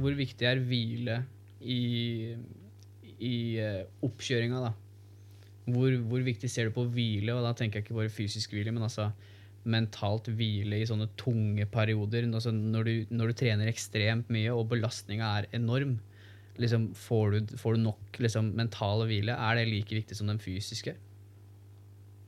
hvor 0.00 0.16
viktig 0.18 0.48
er 0.48 0.62
hvile 0.64 1.20
i, 1.60 2.34
i 3.18 3.36
eh, 3.62 3.84
oppkjøringa, 4.06 4.60
da? 4.68 4.72
Hvor, 5.66 5.96
hvor 6.06 6.22
viktig 6.22 6.50
ser 6.50 6.68
du 6.68 6.76
på 6.76 6.86
hvile, 6.94 7.34
og 7.34 7.42
da 7.42 7.54
tenker 7.56 7.80
jeg 7.80 7.88
ikke 7.88 7.98
bare 7.98 8.12
fysisk 8.12 8.52
hvile, 8.54 8.74
men 8.74 8.86
altså 8.86 9.10
mentalt 9.66 10.28
hvile 10.38 10.78
i 10.78 10.86
sånne 10.86 11.08
tunge 11.18 11.66
perioder. 11.70 12.28
Altså 12.30 12.52
når, 12.54 12.86
du, 12.86 13.14
når 13.18 13.32
du 13.32 13.38
trener 13.40 13.70
ekstremt 13.70 14.30
mye, 14.32 14.52
og 14.54 14.68
belastninga 14.70 15.32
er 15.40 15.48
enorm, 15.58 15.96
liksom, 16.60 16.92
får, 16.96 17.34
du, 17.34 17.56
får 17.58 17.76
du 17.76 17.82
nok 17.88 18.20
liksom, 18.22 18.52
mental 18.58 19.02
hvile? 19.10 19.34
Er 19.34 19.58
det 19.58 19.66
like 19.72 19.98
viktig 19.98 20.18
som 20.18 20.30
den 20.30 20.40
fysiske? 20.42 20.94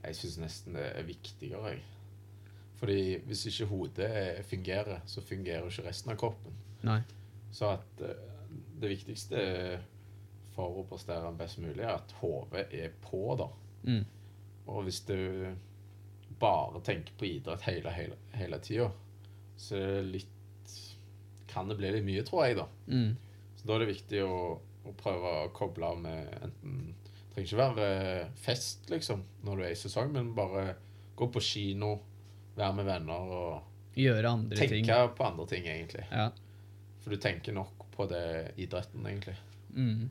Jeg 0.03 0.17
syns 0.17 0.39
nesten 0.43 0.79
det 0.79 0.91
er 0.95 1.07
viktigere, 1.07 1.75
jeg. 1.75 1.87
Fordi 2.79 2.99
hvis 3.27 3.47
ikke 3.51 3.67
hodet 3.73 4.11
fungerer, 4.47 5.01
så 5.07 5.23
fungerer 5.27 5.67
ikke 5.67 5.89
resten 5.89 6.13
av 6.15 6.19
kroppen. 6.21 6.55
Nei. 6.87 7.01
Så 7.53 7.73
at 7.77 8.03
eh, 8.05 8.27
det 8.81 8.91
viktigste 8.93 9.45
for 10.59 10.81
å 10.81 10.87
prestere 10.91 11.31
best 11.39 11.61
mulig, 11.63 11.85
er 11.85 11.95
at 11.95 12.15
hodet 12.19 12.67
er 12.75 12.95
på, 13.03 13.23
da. 13.39 13.49
Mm. 13.87 14.05
Og 14.69 14.85
hvis 14.89 15.01
du 15.07 15.19
bare 16.39 16.83
tenker 16.85 17.15
på 17.19 17.29
idrett 17.29 17.63
hele, 17.69 17.93
hele, 17.95 18.19
hele 18.37 18.59
tida, 18.63 18.91
så 19.59 19.79
det 19.79 20.03
litt 20.07 20.35
Kan 21.49 21.71
det 21.71 21.79
bli 21.79 21.89
litt 21.91 22.05
mye, 22.05 22.23
tror 22.27 22.45
jeg, 22.45 22.59
da. 22.59 22.67
Mm. 22.93 23.15
Så 23.57 23.67
da 23.67 23.75
er 23.75 23.83
det 23.83 23.93
viktig 23.95 24.19
å, 24.21 24.35
å 24.85 24.93
prøve 24.99 25.31
å 25.47 25.47
koble 25.57 25.89
av 25.89 26.03
med 26.03 26.29
enten 26.45 26.75
Det 26.99 27.31
trenger 27.33 27.47
ikke 27.47 27.63
være 27.63 27.87
fest, 28.37 28.85
liksom, 28.93 29.23
når 29.47 29.57
du 29.57 29.65
er 29.65 29.73
i 29.73 29.79
sesong, 29.79 30.13
men 30.13 30.35
bare 30.37 30.67
gå 31.19 31.31
på 31.33 31.43
kino, 31.43 31.95
være 32.59 32.77
med 32.81 32.91
venner 32.91 33.33
og 33.39 33.97
Gjøre 33.99 34.31
andre 34.31 34.59
tenke 34.61 34.77
ting. 34.77 35.17
på 35.17 35.25
andre 35.27 35.47
ting, 35.51 35.65
egentlig. 35.67 36.05
Ja. 36.13 36.29
For 37.09 37.17
du 37.17 37.23
tenker 37.25 37.55
nok 37.57 37.87
på 37.95 38.05
det 38.11 38.53
idretten, 38.61 39.07
egentlig. 39.09 39.33
Mm. 39.73 40.11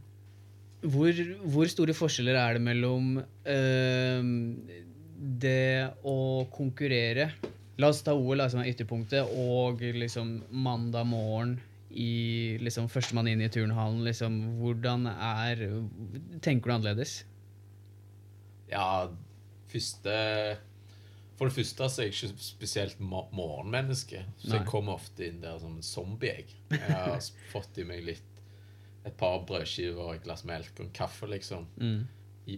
Hvor, 0.82 1.20
hvor 1.46 1.70
store 1.70 1.94
forskjeller 1.94 2.40
er 2.42 2.58
det 2.58 2.64
mellom 2.66 3.20
øh, 3.22 4.32
det 5.46 5.94
å 6.02 6.18
konkurrere 6.54 7.28
La 7.78 7.92
oss 7.94 8.00
ta 8.02 8.16
OL 8.18 8.42
som 8.50 8.64
er 8.64 8.72
ytterpunktet, 8.72 9.30
og 9.38 9.84
liksom 9.86 10.40
mandag 10.50 11.06
morgen 11.06 11.60
i 11.94 12.58
liksom 12.58 12.88
førstemann 12.90 13.30
inn 13.30 13.44
i 13.46 13.52
turnhallen. 13.54 14.02
Liksom, 14.02 14.40
hvordan 14.58 15.06
er 15.14 15.62
Tenker 16.42 16.72
du 16.72 16.74
annerledes? 16.74 17.20
Ja, 18.74 19.06
første 19.70 20.18
For 21.38 21.46
det 21.50 21.54
første 21.54 21.88
så 21.94 22.02
er 22.02 22.08
jeg 22.08 22.16
ikke 22.16 22.42
spesielt 22.42 23.00
morgenmenneske. 23.00 24.24
Så 24.42 24.50
Nei. 24.50 24.58
jeg 24.60 24.70
kommer 24.72 24.98
ofte 24.98 25.28
inn 25.28 25.42
der 25.44 25.60
som 25.62 25.76
en 25.78 25.86
zombie. 25.86 26.32
Jeg, 26.34 26.56
jeg 26.74 26.82
har 26.90 27.20
fått 27.54 27.78
i 27.78 27.86
meg 27.86 28.02
litt 28.08 28.42
et 29.08 29.16
par 29.20 29.44
brødskiver, 29.48 30.16
et 30.18 30.24
glass 30.26 30.44
melk 30.50 30.74
og 30.80 30.88
en 30.88 30.94
kaffe, 30.98 31.30
liksom. 31.32 31.68
Mm. 31.80 32.08
I, 32.52 32.58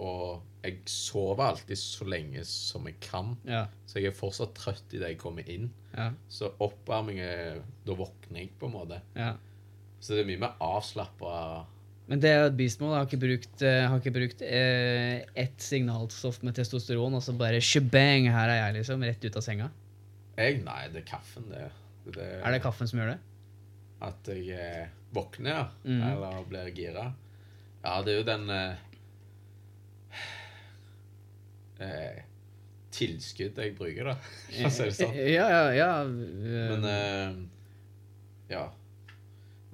og 0.00 0.42
jeg 0.64 0.78
sover 0.90 1.44
alltid 1.44 1.78
så 1.78 2.06
lenge 2.08 2.44
som 2.48 2.86
jeg 2.88 2.96
kan. 3.04 3.34
Ja. 3.46 3.66
Så 3.86 3.98
jeg 4.00 4.10
er 4.12 4.16
fortsatt 4.16 4.54
trøtt 4.58 4.94
idet 4.96 5.12
jeg 5.12 5.20
kommer 5.20 5.50
inn. 5.50 5.68
Ja. 5.94 6.08
Så 6.28 6.52
oppvarming 6.64 7.20
er 7.22 7.60
Da 7.86 7.94
våkner 7.98 8.40
jeg, 8.44 8.54
på 8.58 8.70
en 8.70 8.78
måte. 8.78 9.02
ja. 9.18 9.34
Så 10.04 10.12
det 10.12 10.20
er 10.20 10.26
mye 10.28 10.40
mer 10.42 10.56
avslappa. 10.60 11.36
Men 12.10 12.20
det 12.20 12.30
er 12.30 12.42
et 12.46 12.56
beastmål. 12.58 12.92
Jeg 12.92 13.00
har 13.00 13.08
ikke 13.08 13.22
brukt, 13.22 13.62
eh, 13.64 13.82
har 13.88 14.00
ikke 14.02 14.12
brukt 14.12 14.42
eh, 14.44 15.22
ett 15.40 15.64
signalstoff 15.64 16.42
med 16.44 16.56
testosteron, 16.58 17.16
og 17.16 17.24
så 17.24 17.32
bare 17.38 17.62
shebang, 17.64 18.28
her 18.28 18.52
er 18.52 18.60
jeg, 18.60 18.74
liksom. 18.80 19.06
Rett 19.08 19.24
ut 19.24 19.38
av 19.40 19.46
senga. 19.46 19.70
Jeg 20.36 20.60
Nei, 20.66 20.82
det 20.92 21.04
er 21.04 21.08
kaffen, 21.08 21.46
det. 21.48 21.70
det 22.12 22.28
Er 22.42 22.52
det 22.52 22.60
kaffen 22.64 22.90
som 22.90 23.00
gjør 23.00 23.14
det? 23.14 23.20
At 24.04 24.28
jeg 24.28 24.52
eh, 24.52 24.92
våkner, 25.16 25.50
ja. 25.54 25.64
Mm. 25.86 26.02
Eller 26.10 26.44
blir 26.50 26.70
gira. 26.76 27.08
Ja, 27.84 27.96
det 28.04 28.12
er 28.12 28.20
jo 28.20 28.28
den 28.28 28.46
eh, 28.52 28.84
eh, 31.84 32.22
Tilskuddet 32.94 33.64
jeg 33.64 33.74
bruker, 33.78 34.12
da. 34.12 34.18
For 34.52 34.68
å 34.68 34.72
si 34.76 34.84
det 34.90 34.96
sånn. 35.00 35.16
Ja, 35.32 35.48
ja, 35.50 35.64
ja. 35.74 35.90
Men 36.04 36.88
eh, 36.92 37.38
ja. 38.52 38.68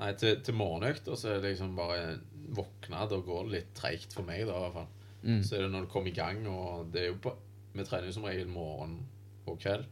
Nei, 0.00 0.10
til, 0.16 0.40
til 0.44 0.56
morgenøkta 0.56 1.16
så 1.18 1.34
er 1.34 1.42
det 1.42 1.54
liksom 1.54 1.76
bare 1.76 2.18
våkne. 2.56 3.04
Da 3.10 3.20
går 3.24 3.46
det 3.46 3.54
litt 3.54 3.72
treigt 3.76 4.16
for 4.16 4.26
meg, 4.26 4.46
da, 4.48 4.56
i 4.56 4.64
hvert 4.64 4.76
fall. 4.78 4.90
mm. 5.22 5.40
Så 5.46 5.56
er 5.56 5.64
det 5.66 5.72
når 5.74 5.86
du 5.86 5.92
kommer 5.92 6.10
i 6.12 6.16
gang, 6.16 6.42
og 6.48 6.92
det 6.94 7.04
er 7.04 7.10
jo 7.12 7.22
på 7.28 7.36
Vi 7.70 7.84
trener 7.86 8.08
jo 8.08 8.14
som 8.16 8.24
regel 8.26 8.48
morgen 8.50 8.96
og 9.46 9.58
kveld. 9.62 9.84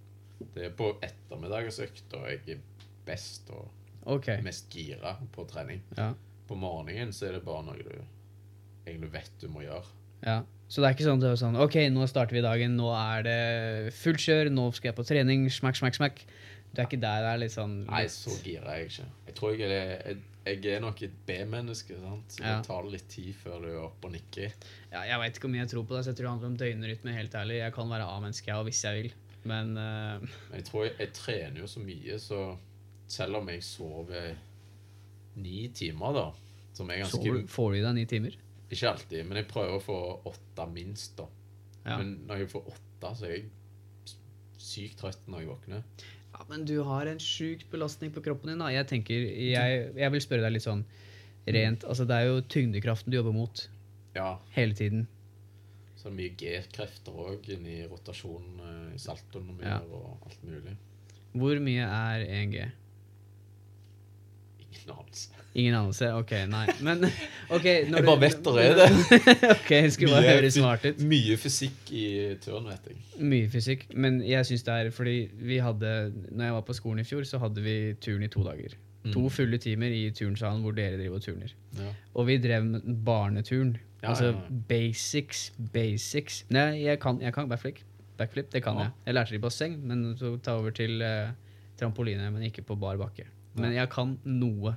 Det 0.55 0.65
er 0.67 0.73
på 0.75 0.89
ettermiddagsøkta 1.03 2.25
jeg 2.27 2.57
er 2.57 2.65
best 3.07 3.51
og 3.55 3.69
okay. 4.17 4.43
mest 4.43 4.67
gira 4.73 5.15
på 5.35 5.45
trening. 5.47 5.85
Ja. 5.97 6.11
På 6.49 6.59
morgenen 6.59 7.13
så 7.15 7.29
er 7.29 7.37
det 7.37 7.45
bare 7.47 7.69
noe 7.69 7.79
du 7.79 7.93
egentlig 8.89 9.13
vet 9.13 9.31
du 9.41 9.47
må 9.53 9.63
gjøre. 9.67 9.87
ja. 10.27 10.41
Så 10.69 10.83
det 10.83 10.89
er 10.89 10.97
ikke 10.99 11.07
sånn, 11.07 11.21
det 11.23 11.31
er 11.31 11.39
sånn 11.41 11.57
OK, 11.57 11.79
nå 11.89 12.05
starter 12.11 12.37
vi 12.37 12.45
dagen, 12.45 12.75
nå 12.77 12.91
er 12.93 13.23
det 13.25 13.39
fullt 13.97 14.21
kjør, 14.21 14.51
nå 14.53 14.67
skal 14.77 14.91
jeg 14.91 14.97
på 14.99 15.07
trening, 15.09 15.47
smakk, 15.49 15.79
smakk, 15.81 15.97
smakk. 15.97 16.21
Du 16.73 16.81
er 16.83 16.87
ikke 16.87 17.01
der. 17.01 17.23
Det 17.25 17.31
er 17.33 17.41
litt 17.43 17.55
sånn 17.55 17.77
Nei, 17.87 18.03
så 18.13 18.35
gira 18.45 18.75
er 18.75 18.83
jeg 18.83 18.91
ikke. 18.93 19.07
Jeg 19.29 19.37
tror 19.39 19.55
jeg 19.55 19.71
er, 19.73 19.93
jeg, 20.05 20.19
jeg 20.49 20.75
er 20.75 20.83
nok 20.85 21.03
et 21.07 21.15
B-menneske. 21.29 22.01
sant? 22.03 22.35
Så 22.35 22.43
Ja. 22.45 22.59
Det 22.59 22.69
tar 22.69 22.91
litt 22.93 23.09
tid 23.13 23.31
før 23.41 23.65
du 23.65 23.69
er 23.71 23.81
oppe 23.87 24.11
og 24.11 24.15
nikker. 24.17 24.53
ja, 24.93 25.05
Jeg 25.09 25.23
veit 25.23 25.37
ikke 25.37 25.49
hvor 25.49 25.55
mye 25.55 25.65
jeg 25.65 25.73
tror 25.75 25.87
på 25.89 25.97
det. 25.97 26.05
så 26.05 26.11
Jeg 26.13 26.19
tror 26.19 26.29
det 26.29 26.35
handler 26.35 26.53
om 26.53 26.59
døgnrytme, 26.65 27.17
helt 27.17 27.35
ærlig. 27.35 27.57
Jeg 27.63 27.75
kan 27.79 27.91
være 27.91 28.11
A-menneske, 28.17 28.51
jeg 28.53 28.69
hvis 28.69 28.85
jeg 28.85 29.03
vil. 29.03 29.15
Men 29.49 29.77
uh... 29.77 30.29
Jeg 30.53 30.65
tror 30.65 30.85
jeg, 30.85 30.95
jeg 30.99 31.13
trener 31.17 31.61
jo 31.61 31.71
så 31.71 31.81
mye, 31.81 32.19
så 32.19 32.43
selv 33.09 33.41
om 33.41 33.49
jeg 33.49 33.65
sover 33.65 34.35
ni 35.39 35.69
timer, 35.75 36.13
da 36.13 36.27
Som 36.75 36.91
er 36.91 37.03
ganske 37.03 37.23
sover, 37.23 37.47
får 37.49 37.73
du 37.73 37.79
i 37.79 37.85
deg 37.85 37.95
ni 37.97 38.05
timer? 38.11 38.37
Ikke 38.69 38.91
alltid, 38.91 39.25
men 39.25 39.41
jeg 39.41 39.49
prøver 39.49 39.79
å 39.79 39.81
få 39.81 39.99
åtte 40.29 40.67
minst, 40.71 41.17
da. 41.17 41.25
Ja. 41.87 41.97
Men 41.97 42.19
når 42.29 42.43
jeg 42.43 42.51
får 42.53 42.69
åtte, 42.75 43.13
så 43.17 43.29
er 43.29 43.33
jeg 43.33 43.47
sykt 44.59 44.99
trøtt 45.01 45.31
når 45.31 45.45
jeg 45.45 45.49
våkner. 45.49 46.07
Ja, 46.39 46.45
men 46.49 46.65
du 46.65 46.77
har 46.87 47.07
en 47.11 47.19
sjukt 47.19 47.67
belastning 47.73 48.13
på 48.15 48.23
kroppen 48.23 48.53
din. 48.53 48.59
da. 48.63 48.69
Jeg 48.71 48.87
tenker, 48.87 49.15
jeg, 49.27 49.93
jeg 49.99 50.13
vil 50.15 50.23
spørre 50.23 50.45
deg 50.47 50.55
litt 50.55 50.63
sånn 50.67 50.85
rent 51.49 51.85
altså 51.89 52.05
Det 52.05 52.15
er 52.15 52.27
jo 52.29 52.41
tyngdekraften 52.45 53.11
du 53.11 53.17
jobber 53.17 53.33
mot 53.33 53.63
Ja, 54.15 54.37
hele 54.55 54.75
tiden. 54.77 55.07
så 55.97 56.09
er 56.09 56.13
det 56.13 56.19
mye 56.19 56.35
G-krefter 56.39 57.17
òg 57.25 57.49
inni 57.57 57.81
rotasjonen 57.89 58.61
eh, 58.63 58.95
i 58.95 58.99
saltoen 59.03 59.57
Ja. 59.65 59.79
og 59.91 60.21
alt 60.29 60.45
mulig. 60.47 60.77
Hvor 61.35 61.59
mye 61.61 61.87
er 61.89 62.23
1G? 62.27 62.69
Ingen 64.75 64.91
anelse. 64.95 65.29
Ingen 65.59 65.75
anelse? 65.75 66.09
Ok, 66.15 66.33
nei. 66.53 66.67
Men 66.85 67.05
okay, 67.57 67.85
Jeg 67.89 68.05
bare 68.05 68.21
vet 68.21 68.47
er 68.53 68.75
det. 68.79 68.89
ok, 69.57 69.73
skulle 69.95 70.13
bare 70.19 70.35
høre 70.37 70.51
smart 70.55 70.85
ut. 70.87 71.01
Mye 71.09 71.37
fysikk 71.41 71.93
i 71.97 72.05
turn, 72.45 72.69
vet 72.69 72.91
jeg. 72.93 72.99
Mye 73.25 73.49
fysikk. 73.53 73.87
Men 73.97 74.21
jeg 74.27 74.47
syns 74.47 74.63
det 74.69 74.75
er 74.77 74.91
fordi 74.95 75.17
vi 75.41 75.59
hadde 75.65 76.13
Når 76.31 76.45
jeg 76.45 76.55
var 76.59 76.67
på 76.69 76.77
skolen 76.77 77.01
i 77.03 77.09
fjor, 77.09 77.25
så 77.27 77.41
hadde 77.43 77.65
vi 77.65 77.77
turn 78.05 78.23
i 78.23 78.29
to 78.33 78.45
dager. 78.47 78.77
To 79.13 79.21
Mm. 79.25 79.31
fulle 79.31 79.59
timer 79.63 79.93
i 79.95 80.11
turnsalen 80.13 80.61
hvor 80.61 80.75
dere 80.77 80.99
driver 80.99 81.17
og 81.17 81.23
turner. 81.25 81.53
Ja. 81.79 81.93
Og 82.15 82.27
vi 82.29 82.37
drev 82.43 82.65
med 82.67 82.83
barneturn. 83.07 83.77
Ja, 84.03 84.11
altså 84.11 84.33
ja, 84.35 84.41
basics, 84.69 85.53
basics. 85.73 86.43
Nei, 86.51 86.83
jeg 86.85 87.01
kan, 87.01 87.21
jeg 87.23 87.33
kan 87.35 87.49
backflip. 87.49 87.79
Backflip, 88.19 88.51
det 88.53 88.63
kan 88.63 88.77
jeg. 88.83 88.91
Jeg 89.07 89.15
lærte 89.15 89.31
det 89.33 89.39
i 89.39 89.43
basseng, 89.47 89.79
men 89.87 90.05
så 90.19 90.35
ta 90.43 90.59
over 90.59 90.71
til 90.77 91.01
eh, 91.03 91.31
trampoline, 91.81 92.29
men 92.35 92.43
ikke 92.51 92.63
på 92.69 92.77
bar 92.79 92.99
bakke. 93.01 93.25
Men 93.63 93.75
jeg 93.77 93.91
kan 93.93 94.17
noe. 94.25 94.77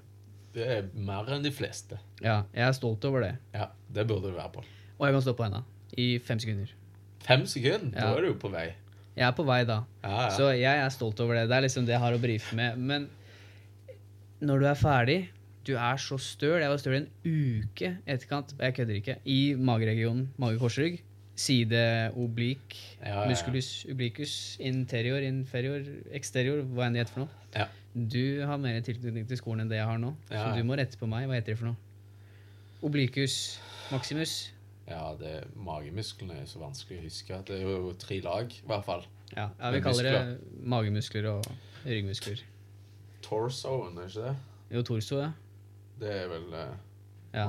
Det 0.54 0.66
er 0.68 0.88
mer 0.94 1.30
enn 1.32 1.44
de 1.46 1.52
fleste. 1.56 1.98
Ja, 2.22 2.42
jeg 2.54 2.68
er 2.68 2.76
stolt 2.76 3.06
over 3.08 3.22
det. 3.24 3.36
Ja, 3.56 3.70
Det 3.92 4.08
burde 4.08 4.30
du 4.32 4.36
være 4.36 4.52
på. 4.52 4.64
Og 5.00 5.08
jeg 5.08 5.16
kan 5.16 5.22
stå 5.26 5.34
på 5.38 5.44
henda 5.48 5.64
i 5.98 6.20
fem 6.20 6.40
sekunder. 6.40 6.70
Fem 7.24 7.46
sekunder, 7.46 7.92
da 7.96 8.12
er 8.18 8.22
du 8.22 8.28
jo 8.34 8.38
på 8.42 8.52
vei. 8.52 8.68
Jeg 9.16 9.28
er 9.28 9.34
på 9.36 9.44
vei 9.46 9.64
da. 9.68 9.82
Ja, 10.04 10.12
ja. 10.26 10.30
Så 10.36 10.50
jeg 10.56 10.82
er 10.86 10.90
stolt 10.94 11.20
over 11.20 11.36
det. 11.36 11.48
Det 11.50 11.58
er 11.58 11.66
liksom 11.66 11.86
det 11.86 11.94
jeg 11.96 12.00
har 12.04 12.16
å 12.16 12.22
brife 12.22 12.56
med. 12.56 12.78
Men 12.80 13.10
når 14.42 14.60
du 14.64 14.66
er 14.72 14.80
ferdig 14.80 15.20
Du 15.64 15.76
er 15.78 15.98
så 16.02 16.18
støl. 16.18 16.58
Jeg 16.58 16.72
var 16.72 16.80
støl 16.82 16.96
en 16.98 17.10
uke 17.22 17.92
etterkant, 18.10 18.56
jeg 18.58 18.74
kødder 18.74 18.96
ikke, 18.98 19.16
i 19.30 19.54
mageregionen. 19.54 20.32
Mage-korsrygg. 20.42 20.96
Side 21.42 21.84
oblik. 22.20 22.76
Ja. 23.02 23.26
Musculus 23.30 23.70
ublicus. 23.90 24.34
Interior, 24.62 25.24
inferior, 25.26 25.86
exterior. 26.14 26.62
Hva 26.70 26.88
enn 26.88 26.98
det 26.98 27.06
heter 27.06 27.16
for 27.16 27.26
noe. 27.26 27.46
Ja. 27.56 27.68
Du 27.92 28.44
har 28.48 28.60
mer 28.62 28.78
tilknytning 28.86 29.26
til 29.28 29.40
skolen 29.40 29.66
enn 29.66 29.72
det 29.72 29.82
jeg 29.82 29.88
har 29.90 29.98
nå, 30.00 30.14
Ja, 30.30 30.46
så 30.46 30.52
du 30.56 30.64
må 30.68 30.78
rette 30.80 31.00
på 31.00 31.10
meg. 31.12 31.26
Hva 31.28 31.40
heter 31.40 31.56
det 31.56 31.60
for 31.60 31.72
noe? 31.72 31.80
Oblicus 32.88 33.36
maximus. 33.92 34.36
Ja, 34.88 35.12
det, 35.20 35.32
er 35.42 35.50
magemusklene 35.56 36.40
er 36.42 36.48
så 36.50 36.62
vanskelig 36.62 37.00
å 37.00 37.04
huske. 37.06 37.42
Det 37.48 37.60
er 37.60 37.68
jo 37.68 37.92
tre 38.00 38.20
lag, 38.26 38.52
i 38.52 38.68
hvert 38.68 38.88
fall. 38.88 39.06
Ja, 39.36 39.50
vi 39.56 39.78
Med 39.78 39.84
kaller 39.86 40.08
det 40.08 40.64
magemuskler 40.68 41.28
og 41.32 41.52
ryggmuskler. 41.86 42.42
Torsoen, 43.24 44.00
er 44.02 44.10
ikke 44.10 44.26
det? 44.26 44.34
Jo, 44.76 44.84
torso, 44.88 45.20
ja. 45.22 45.32
Det 46.02 46.12
er 46.24 46.28
vel 46.32 46.56
eh, 46.58 46.74
ja. 47.36 47.46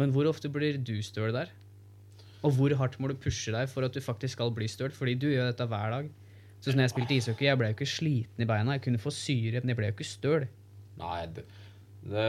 Men 0.00 0.14
hvor 0.14 0.26
ofte 0.30 0.48
blir 0.50 0.78
du 0.80 0.96
støl 1.04 1.34
der? 1.34 1.52
Og 2.42 2.56
hvor 2.56 2.74
hardt 2.80 2.98
må 2.98 3.08
du 3.10 3.14
pushe 3.22 3.52
deg 3.54 3.68
for 3.70 3.86
at 3.86 3.94
du 3.94 4.00
faktisk 4.02 4.34
skal 4.38 4.50
bli 4.54 4.66
støl? 4.70 4.90
Fordi 4.94 5.14
du 5.14 5.28
gjør 5.30 5.52
dette 5.52 5.66
hver 5.70 5.92
dag. 5.94 6.08
Så 6.62 6.72
når 6.74 6.86
jeg 6.86 6.92
spilte 6.94 7.14
ishockey, 7.16 7.46
jeg 7.48 7.58
ble 7.58 7.68
jo 7.70 7.76
ikke 7.76 7.90
sliten 7.90 8.42
i 8.44 8.46
beina. 8.46 8.76
Jeg 8.76 8.84
kunne 8.84 9.00
få 9.02 9.10
syre, 9.14 9.60
men 9.62 9.72
jeg 9.72 9.78
ble 9.78 9.88
jo 9.90 9.94
ikke 9.96 10.06
støl. 10.06 10.44
Nei, 11.00 11.20
det, 11.34 11.44
det 12.06 12.26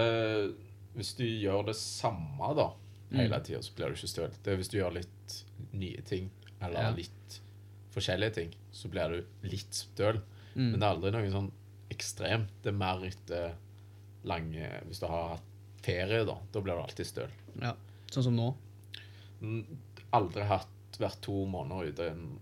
Hvis 0.94 1.13
du 1.18 1.24
gjør 1.25 1.68
det 1.69 1.75
samme 1.77 2.50
da 2.57 2.68
hele 3.13 3.39
tida, 3.45 3.62
så 3.62 3.74
blir 3.77 3.89
du 3.94 3.98
ikke 3.98 4.10
støl. 4.10 4.31
Det 4.45 4.54
er 4.54 4.57
hvis 4.62 4.71
du 4.74 4.77
gjør 4.80 4.95
litt 5.00 5.36
nye 5.74 6.01
ting, 6.06 6.30
eller 6.62 6.88
Ja. 6.88 6.94
litt 6.98 7.39
forskjellige 7.94 8.33
ting, 8.39 8.54
så 8.74 8.89
blir 8.89 9.10
du 9.13 9.48
litt 9.50 9.74
støl. 9.77 10.21
Mm. 10.56 10.71
Men 10.71 10.80
det 10.80 10.88
er 10.88 10.94
aldri 10.95 11.12
noe 11.13 11.30
sånn 11.33 11.51
ekstremt. 11.94 12.50
Det 12.63 12.74
er 12.74 12.77
mer 12.77 13.06
etter 13.06 13.54
lange 14.24 14.69
Hvis 14.88 15.01
du 15.01 15.07
har 15.07 15.33
hatt 15.36 15.50
ferie, 15.83 16.24
da. 16.25 16.38
Da 16.54 16.62
blir 16.62 16.74
du 16.77 16.81
alltid 16.81 17.06
støl. 17.06 17.30
Ja. 17.62 17.74
Sånn 18.10 18.24
som 18.24 18.36
nå. 18.38 18.54
Aldri 20.13 20.44
hatt 20.45 21.00
vært 21.01 21.21
to 21.25 21.44
måneder 21.50 21.89
ute, 21.89 22.07
en, 22.13 22.39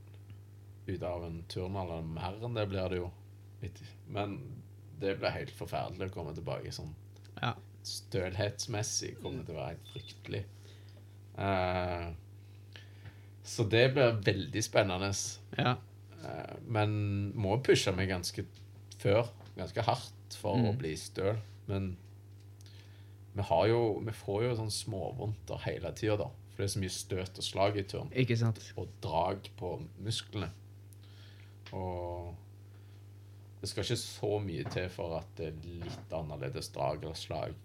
ute 0.87 1.07
av 1.07 1.23
en 1.27 1.43
turn, 1.51 1.75
eller 1.79 2.01
mer 2.03 2.35
enn 2.43 2.57
det 2.57 2.65
blir 2.71 2.89
det 2.91 2.97
jo. 2.99 3.11
Men 4.11 4.37
det 4.99 5.15
blir 5.21 5.33
helt 5.33 5.53
forferdelig 5.55 6.09
å 6.11 6.13
komme 6.13 6.33
tilbake 6.37 6.71
sånn 6.75 6.91
Ja. 7.41 7.53
stølhetsmessig. 7.87 9.15
Kommer 9.21 9.45
til 9.45 9.55
å 9.55 9.61
være 9.61 9.75
helt 9.75 9.87
fryktelig. 9.93 10.43
Uh, 11.37 12.11
så 13.47 13.63
det 13.69 13.85
blir 13.95 14.19
veldig 14.25 14.63
spennende. 14.63 15.13
ja. 15.57 15.77
Uh, 16.21 16.57
men 16.67 16.91
må 17.33 17.55
pushe 17.65 17.91
meg 17.97 18.09
ganske 18.11 18.43
før, 19.01 19.31
ganske 19.57 19.81
hardt, 19.87 20.35
for 20.37 20.55
Mm. 20.57 20.67
å 20.69 20.77
bli 20.77 20.95
støl. 20.95 21.37
Men 21.67 21.97
vi 23.35 23.41
har 23.41 23.67
jo 23.67 23.99
Vi 24.05 24.11
får 24.11 24.43
jo 24.43 24.55
sånn 24.55 24.71
småvondter 24.71 25.57
hele 25.65 25.91
tida, 25.93 26.17
da. 26.17 26.29
For 26.51 26.63
det 26.63 26.69
er 26.69 26.73
så 26.75 26.79
mye 26.83 26.89
støt 26.95 27.37
og 27.37 27.43
slag 27.43 27.77
i 27.77 27.83
turn. 27.83 28.09
Ikke 28.11 28.37
sant? 28.37 28.59
Og 28.77 28.87
drag 29.01 29.47
på 29.57 29.75
musklene. 30.03 30.49
Og 31.71 32.33
det 33.61 33.69
skal 33.69 33.85
ikke 33.85 33.99
så 34.01 34.31
mye 34.43 34.65
til 34.73 34.89
for 34.91 35.19
at 35.21 35.29
det 35.37 35.51
er 35.51 35.79
litt 35.85 36.15
annerledes 36.17 36.71
drag 36.75 37.03
eller 37.05 37.15
slag. 37.17 37.55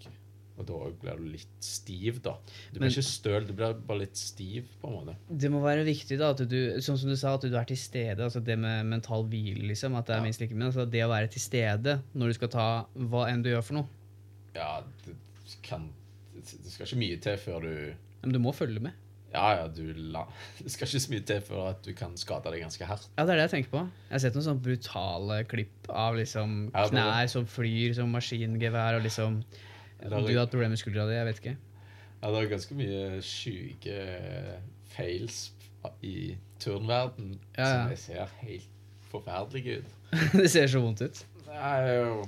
Og 0.56 0.64
da 0.64 0.76
blir 1.02 1.18
du 1.20 1.24
litt 1.34 1.58
stiv, 1.64 2.22
da. 2.24 2.32
Du 2.72 2.78
Men- 2.80 2.88
blir 2.88 2.94
ikke 2.96 3.02
støl, 3.04 3.46
du 3.46 3.52
blir 3.52 3.74
bare 3.74 3.98
litt 3.98 4.16
stiv, 4.16 4.64
på 4.80 4.88
en 4.88 4.94
måte. 4.94 5.16
Det 5.28 5.50
må 5.52 5.60
være 5.60 5.84
viktig, 5.84 6.16
da, 6.18 6.30
at 6.30 6.38
du, 6.48 6.80
sånn 6.80 6.96
som 6.96 7.10
du 7.10 7.16
sa, 7.16 7.34
at 7.34 7.42
du 7.42 7.54
er 7.54 7.64
til 7.64 7.76
stede. 7.76 8.16
altså 8.24 8.40
Det 8.42 8.58
med 8.58 8.86
mental 8.86 9.24
hvile, 9.24 9.66
liksom. 9.68 9.94
At 9.96 10.06
det 10.06 10.14
er 10.14 10.18
Ja. 10.18 10.22
minst 10.24 10.40
like 10.40 10.54
mye. 10.54 10.66
Altså 10.72 10.88
det 10.90 11.00
å 11.02 11.08
være 11.08 11.28
til 11.30 11.40
stede 11.42 12.02
når 12.14 12.26
du 12.28 12.32
skal 12.34 12.48
ta 12.48 12.86
hva 12.96 13.28
enn 13.28 13.42
du 13.42 13.50
gjør 13.50 13.64
for 13.64 13.74
noe. 13.74 13.88
Ja, 14.54 14.82
det 15.04 15.14
kan 15.62 15.90
Det 16.34 16.44
skal 16.72 16.86
ikke 16.86 16.96
mye 16.98 17.20
til 17.20 17.36
før 17.38 17.60
du 17.62 17.94
Men 18.26 18.34
du 18.34 18.40
må 18.42 18.52
følge 18.56 18.82
med. 18.82 18.96
Ja, 19.36 19.48
ja, 19.58 19.66
du 19.68 19.90
la 20.14 20.22
Det 20.62 20.70
skal 20.72 20.88
ikke 20.88 21.02
så 21.02 21.12
mye 21.12 21.24
til 21.28 21.40
for 21.44 21.70
at 21.70 21.82
du 21.84 21.92
kan 21.98 22.14
skade 22.18 22.50
deg 22.52 22.62
ganske 22.64 22.88
hardt. 22.88 23.08
Ja, 23.16 23.26
det 23.26 23.34
er 23.34 23.40
det 23.40 23.46
jeg 23.46 23.54
tenker 23.54 23.72
på. 23.74 23.82
Jeg 24.08 24.14
har 24.16 24.22
sett 24.24 24.38
noen 24.38 24.46
sånne 24.48 24.64
brutale 24.64 25.40
klipp 25.50 25.90
av 25.92 26.18
liksom 26.18 26.56
knær 26.74 27.30
som 27.32 27.46
flyr 27.50 27.94
som 27.98 28.10
maskingevær, 28.14 28.98
og 28.98 29.06
liksom 29.06 29.40
Du 30.02 30.12
har 30.12 30.26
hatt 30.42 30.52
problemer 30.52 30.74
med 30.74 30.80
skuldra 30.82 31.06
di, 31.08 31.16
jeg 31.16 31.28
vet 31.30 31.42
ikke. 31.42 31.56
Ja, 32.16 32.30
det 32.32 32.40
er 32.40 32.48
ganske 32.50 32.76
mye 32.78 33.02
syke 33.24 33.98
fails 34.96 35.38
i 36.02 36.34
turnverden 36.62 37.36
Ja, 37.56 37.60
ja. 37.62 37.68
som 37.70 37.92
jeg 37.92 38.00
ser 38.02 38.32
helt 38.40 38.72
forferdelige 39.12 39.78
ut. 39.82 39.94
det 40.40 40.50
ser 40.50 40.66
så 40.70 40.82
vondt 40.82 41.04
ut. 41.06 41.22
Det 41.46 41.60
er 41.70 41.92
jo 42.00 42.18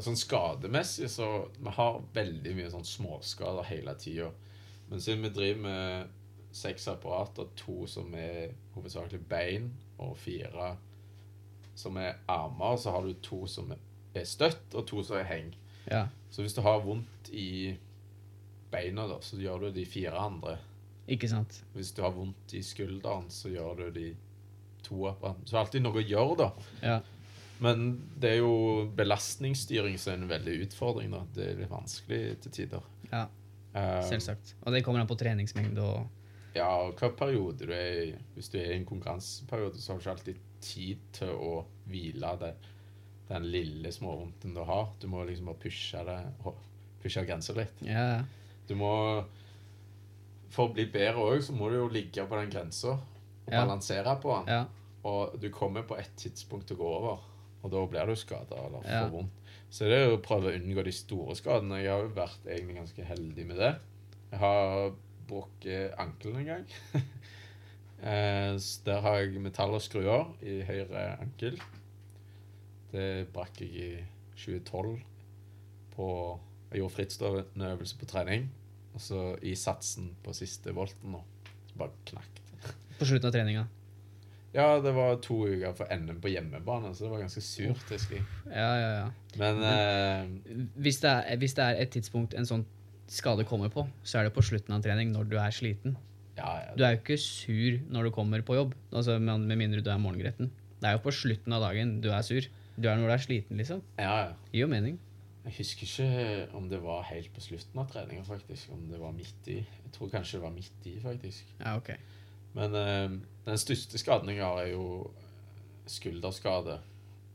Sånn 0.00 0.16
skademessig 0.16 1.08
så 1.10 1.26
Vi 1.58 1.72
har 1.74 1.96
veldig 2.14 2.52
mye 2.56 2.68
sånn 2.72 2.86
småskader 2.86 3.66
hele 3.68 3.94
tida. 3.98 4.28
Men 4.90 5.00
siden 5.00 5.22
vi 5.22 5.30
driver 5.34 5.60
med 5.62 6.16
seks 6.52 6.88
apparater, 6.90 7.46
to 7.56 7.84
som 7.86 8.14
er 8.18 8.54
hovedsakelig 8.74 9.20
bein, 9.30 9.70
og 10.02 10.16
fire 10.18 10.72
som 11.78 11.96
er 11.96 12.18
armer, 12.28 12.76
så 12.76 12.90
har 12.90 13.06
du 13.06 13.14
to 13.22 13.44
som 13.48 13.70
er 13.70 14.24
støtt, 14.26 14.74
og 14.74 14.86
to 14.90 15.04
som 15.06 15.20
er 15.20 15.28
heng. 15.30 15.52
Ja. 15.90 16.08
Så 16.30 16.42
hvis 16.42 16.56
du 16.56 16.60
har 16.66 16.82
vondt 16.84 17.30
i 17.32 17.76
beina, 18.70 19.06
da, 19.08 19.20
så 19.22 19.38
gjør 19.40 19.66
du 19.68 19.70
de 19.78 19.86
fire 19.86 20.18
andre. 20.18 20.58
Ikke 21.10 21.30
sant? 21.30 21.62
Hvis 21.74 21.94
du 21.94 22.02
har 22.02 22.12
vondt 22.14 22.54
i 22.54 22.62
skulderen, 22.62 23.30
så 23.30 23.50
gjør 23.50 23.84
du 23.84 23.86
de 23.94 24.10
to 24.86 25.06
apparatene. 25.08 25.46
Så 25.46 25.54
det 25.54 25.58
er 25.58 25.64
alltid 25.64 25.86
noe 25.86 26.02
å 26.02 26.06
gjøre, 26.06 26.36
da. 26.42 26.50
Ja. 26.82 27.00
Men 27.60 27.90
det 28.20 28.34
er 28.34 28.38
jo 28.40 28.86
belastningsstyring 28.96 29.98
som 30.00 30.14
er 30.14 30.22
en 30.22 30.30
veldig 30.30 30.54
utfordring. 30.66 31.10
da. 31.12 31.24
Det 31.34 31.46
er 31.46 31.58
litt 31.60 31.72
vanskelig 31.72 32.40
til 32.44 32.58
tider. 32.62 32.90
ja. 33.12 33.28
Eh, 33.74 34.00
Selvsagt. 34.08 34.56
Og 34.64 34.74
det 34.74 34.82
kommer 34.84 35.02
an 35.02 35.10
på 35.10 35.18
treningsmengde 35.18 35.84
og 35.84 36.08
Ja, 36.56 36.66
og 36.82 36.98
hva 36.98 37.12
periode 37.14 37.66
du 37.68 37.72
er 37.74 37.98
i. 38.02 38.14
Hvis 38.34 38.50
du 38.50 38.58
er 38.58 38.72
i 38.72 38.78
en 38.80 38.86
konkurranseperiode, 38.88 39.78
så 39.78 39.92
har 39.92 39.98
du 39.98 40.02
ikke 40.02 40.14
alltid 40.16 40.40
tid 40.60 41.04
til 41.14 41.30
å 41.30 41.52
hvile 41.90 42.32
det, 42.40 42.50
den 43.30 43.46
lille 43.52 43.92
småvondten 43.94 44.56
du 44.56 44.64
har. 44.66 44.90
Du 45.00 45.06
må 45.12 45.22
liksom 45.24 45.52
bare 45.52 45.62
pushe 45.62 46.02
det, 46.08 46.18
pushe 47.02 47.24
grensa 47.28 47.54
litt. 47.56 47.84
Ja. 47.86 48.24
Du 48.68 48.76
må 48.78 48.90
For 50.50 50.66
å 50.66 50.74
bli 50.74 50.88
bedre 50.90 51.22
òg, 51.22 51.44
så 51.46 51.54
må 51.54 51.68
du 51.70 51.76
jo 51.76 51.86
ligge 51.86 52.24
på 52.26 52.38
den 52.40 52.50
grensa 52.50 52.96
og 52.96 53.52
yeah. 53.52 53.60
balansere 53.62 54.16
på 54.18 54.32
den. 54.34 54.48
Yeah. 54.50 54.64
Og 55.06 55.36
du 55.38 55.46
kommer 55.54 55.84
på 55.86 55.94
et 55.94 56.10
tidspunkt 56.18 56.66
til 56.66 56.74
å 56.74 56.80
gå 56.80 56.88
over, 56.96 57.20
og 57.62 57.70
da 57.70 57.82
blir 57.92 58.10
du 58.10 58.18
skada 58.18 58.58
eller 58.66 58.82
får 58.82 59.12
vondt. 59.14 59.39
Så 59.70 59.86
det 59.86 60.00
er 60.00 60.08
jo 60.08 60.16
å 60.18 60.22
prøve 60.24 60.50
å 60.50 60.56
unngå 60.58 60.82
de 60.86 60.92
store 60.94 61.36
skadene. 61.38 61.78
Jeg 61.78 61.92
har 61.92 62.02
jo 62.02 62.14
vært 62.16 62.48
egentlig 62.48 62.80
ganske 62.80 63.06
heldig 63.06 63.44
med 63.46 63.60
det. 63.62 63.70
Jeg 64.32 64.42
har 64.42 64.94
brukket 65.30 65.98
ankelen 66.00 66.42
en 66.42 66.50
gang. 66.54 66.70
Eh, 68.00 68.54
der 68.86 69.02
har 69.04 69.18
jeg 69.20 69.42
metall 69.44 69.74
og 69.76 69.82
skruer 69.84 70.30
i 70.40 70.62
høyre 70.64 71.02
ankel. 71.20 71.58
Det 72.94 73.26
brakk 73.28 73.60
jeg 73.60 73.74
i 73.76 73.88
2012 74.40 74.94
på 75.92 76.06
Jeg 76.70 76.80
gjorde 76.80 76.94
frittstående 76.94 77.74
på 78.00 78.08
trening. 78.08 78.48
Og 78.94 79.04
så 79.04 79.20
i 79.44 79.52
satsen 79.52 80.14
på 80.24 80.32
siste 80.32 80.72
volten 80.72 81.12
nå. 81.12 81.20
Bare 81.76 81.92
knakk. 82.08 82.40
På 82.98 83.04
slutten 83.04 83.28
av 83.28 83.36
treninga. 83.36 83.66
Ja, 84.54 84.80
det 84.82 84.90
var 84.96 85.16
to 85.22 85.44
uker 85.46 85.72
for 85.78 85.86
NM 85.94 86.16
på 86.22 86.32
hjemmebane, 86.32 86.90
så 86.94 87.04
det 87.04 87.10
var 87.12 87.20
ganske 87.22 87.42
surt. 87.44 87.82
husker 87.92 88.16
jeg. 88.18 88.24
Ja, 88.50 88.70
ja, 88.80 88.88
ja. 88.96 89.08
Men 89.38 89.60
eh, 89.62 90.64
Hvis 90.74 90.98
det, 91.04 91.10
er, 91.10 91.36
hvis 91.38 91.54
det 91.54 91.64
er 91.64 91.82
et 91.84 91.92
tidspunkt 91.94 92.34
en 92.34 92.48
sånn 92.48 92.64
skade 93.10 93.44
kommer 93.46 93.70
på, 93.70 93.84
så 94.02 94.18
er 94.20 94.26
det 94.28 94.34
på 94.34 94.42
slutten 94.42 94.74
av 94.74 94.82
trening 94.82 95.12
når 95.14 95.28
du 95.30 95.36
er 95.38 95.54
sliten. 95.54 95.96
ja, 96.36 96.50
ja, 96.64 96.72
Du 96.74 96.82
er 96.86 96.96
jo 96.96 97.02
ikke 97.02 97.18
sur 97.22 97.78
når 97.90 98.08
du 98.08 98.10
kommer 98.16 98.42
på 98.42 98.54
jobb, 98.58 98.74
altså 98.92 99.18
med, 99.22 99.46
med 99.46 99.58
mindre 99.60 99.82
du 99.86 99.90
er 99.90 99.98
morgengretten. 100.02 100.50
Det 100.80 100.88
er 100.88 100.96
jo 100.96 101.04
på 101.04 101.12
slutten 101.14 101.52
av 101.52 101.62
dagen 101.68 102.00
du 102.02 102.10
er 102.10 102.22
sur. 102.26 102.42
Du 102.80 102.88
er 102.88 102.96
når 102.96 103.06
du 103.10 103.14
er 103.14 103.22
sliten, 103.22 103.56
liksom. 103.60 103.82
ja, 103.98 104.14
ja. 104.24 104.34
Gir 104.52 104.64
jo 104.64 104.70
mening. 104.72 104.98
Jeg 105.44 105.54
husker 105.56 105.86
ikke 105.86 106.54
om 106.56 106.66
det 106.68 106.78
var 106.82 107.02
helt 107.08 107.30
på 107.34 107.40
slutten 107.40 107.78
av 107.80 107.86
treninga, 107.90 108.22
faktisk. 108.26 108.70
Om 108.74 108.88
det 108.90 108.98
var 109.00 109.12
midt 109.16 109.46
i. 109.48 109.56
Jeg 109.62 109.92
tror 109.94 110.10
kanskje 110.12 110.38
det 110.38 110.42
var 110.42 110.52
midt 110.52 110.86
i, 110.90 110.94
faktisk. 111.00 111.54
Ja, 111.60 111.76
ok. 111.80 111.90
Men 112.54 112.74
eh, 112.74 113.10
den 113.46 113.58
største 113.60 113.98
skaden 114.00 114.28
jeg 114.34 114.42
har, 114.44 114.58
er 114.64 114.72
jo 114.72 115.10
skulderskade. 115.90 116.78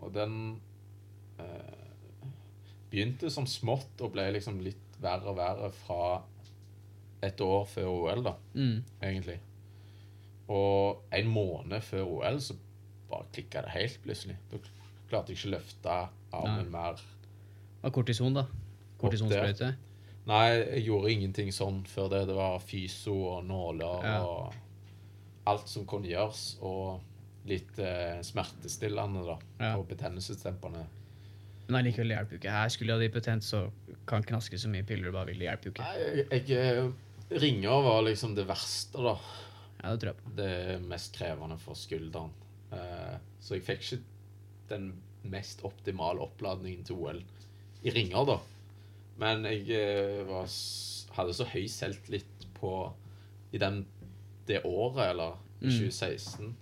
Og 0.04 0.14
den 0.16 0.62
eh, 1.40 1.86
begynte 2.92 3.30
som 3.34 3.48
smått 3.50 4.02
og 4.06 4.14
ble 4.16 4.28
liksom 4.36 4.60
litt 4.64 5.00
verre 5.02 5.32
og 5.32 5.38
verre 5.40 5.72
fra 5.76 6.22
et 7.26 7.42
år 7.42 7.66
før 7.68 7.90
OL, 7.90 8.22
da, 8.24 8.36
Mm. 8.54 8.84
egentlig. 9.02 9.40
Og 10.48 11.02
en 11.12 11.28
måned 11.34 11.82
før 11.82 12.06
OL 12.06 12.38
så 12.42 12.56
bare 13.10 13.26
klikka 13.34 13.62
det 13.66 13.74
helt 13.74 14.00
plutselig. 14.04 14.36
Da 14.52 14.60
klarte 15.10 15.32
jeg 15.34 15.40
ikke 15.40 15.50
å 15.50 15.56
løfte 15.56 15.96
armen 16.34 16.70
mer. 16.72 17.02
Og 17.84 17.94
kortison, 17.94 18.34
da. 18.34 18.46
Kortisonsprøyte. 19.02 19.72
Nei, 20.26 20.46
jeg 20.54 20.86
gjorde 20.88 21.12
ingenting 21.14 21.52
sånn 21.54 21.84
før 21.90 22.10
det. 22.10 22.24
Det 22.28 22.36
var 22.38 22.60
fyso 22.60 23.14
og 23.36 23.44
nåler 23.46 24.04
Ja. 24.06 24.22
og 24.26 24.54
alt 25.50 25.70
som 25.72 25.86
kunne 25.90 26.10
gjøres. 26.10 26.56
Og 26.66 27.02
litt 27.50 27.80
eh, 27.82 28.20
smertestillende, 28.26 29.26
da. 29.28 29.40
Ja. 29.62 29.74
Og 29.80 29.88
betennelsesdempende. 29.90 30.86
Men 31.68 31.80
allikevel 31.80 32.14
hjelper 32.14 32.36
jo 32.36 32.42
ikke. 32.42 32.54
Her 32.54 32.72
skulle 32.74 32.94
jeg 32.94 33.02
hatt 33.02 33.10
hypotent, 33.10 33.46
så 33.46 33.64
kan 34.10 34.26
knaske 34.26 34.58
så 34.62 34.70
mye 34.70 34.86
piller 34.86 35.10
du 35.10 35.16
bare 35.16 35.32
vil. 35.32 35.42
Det 35.42 35.50
hjelper 35.50 35.70
jo 35.70 35.76
ikke. 35.76 35.90
Nei, 35.90 36.08
jeg, 36.22 36.46
jeg 36.52 36.78
eh, 36.84 36.94
Ringer 37.42 37.82
var 37.82 38.04
liksom 38.06 38.36
det 38.38 38.46
verste, 38.46 39.02
da. 39.02 39.16
Ja, 39.80 39.94
det 39.94 40.02
tror 40.02 40.12
jeg 40.12 40.20
på. 40.20 40.34
Det 40.38 40.52
mest 40.86 41.16
krevende 41.18 41.58
for 41.62 41.78
skulderen. 41.78 42.34
Eh, 42.74 43.16
så 43.42 43.58
jeg 43.58 43.66
fikk 43.66 43.86
ikke 43.86 44.04
den 44.70 44.92
mest 45.30 45.64
optimale 45.66 46.22
oppladningen 46.22 46.86
til 46.86 47.02
OL 47.02 47.22
i 47.86 47.94
ringer, 47.94 48.26
da. 48.30 48.38
Men 49.22 49.46
jeg 49.48 49.70
eh, 49.74 50.22
var, 50.28 50.50
hadde 51.18 51.36
så 51.38 51.48
høy 51.50 51.66
selvtillit 51.72 52.48
på 52.60 52.72
i 53.56 53.62
den, 53.62 53.84
det 54.48 54.62
året, 54.66 55.10
eller 55.10 55.38
i 55.62 55.66
Mm. 55.66 55.72
2016, 55.72 56.56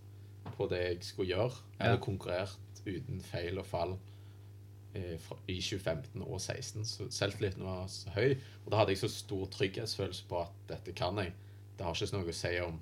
på 0.57 0.67
det 0.69 0.81
jeg 0.83 0.97
skulle 1.01 1.33
gjøre. 1.33 1.51
Jeg 1.79 1.87
hadde 1.87 2.01
konkurrert 2.01 2.57
uten 2.85 3.21
feil 3.21 3.57
og 3.59 3.65
fall 3.65 3.95
eh, 4.95 5.17
i 5.47 5.59
2015 5.61 6.21
og 6.21 6.39
2016, 6.39 6.85
så 6.85 7.07
selvtilliten 7.09 7.63
var 7.65 7.87
så 7.87 8.09
høy. 8.15 8.35
Og 8.65 8.71
da 8.71 8.77
hadde 8.77 8.93
jeg 8.93 8.97
så 9.03 9.09
stor 9.09 9.45
trygghetsfølelse 9.51 10.25
på 10.29 10.41
at 10.41 10.51
dette 10.69 10.93
kan 10.93 11.17
jeg. 11.17 11.33
Det 11.77 11.85
har 11.85 11.93
ikke 11.95 12.17
noe 12.17 12.29
å 12.29 12.37
si 12.37 12.53
om 12.61 12.79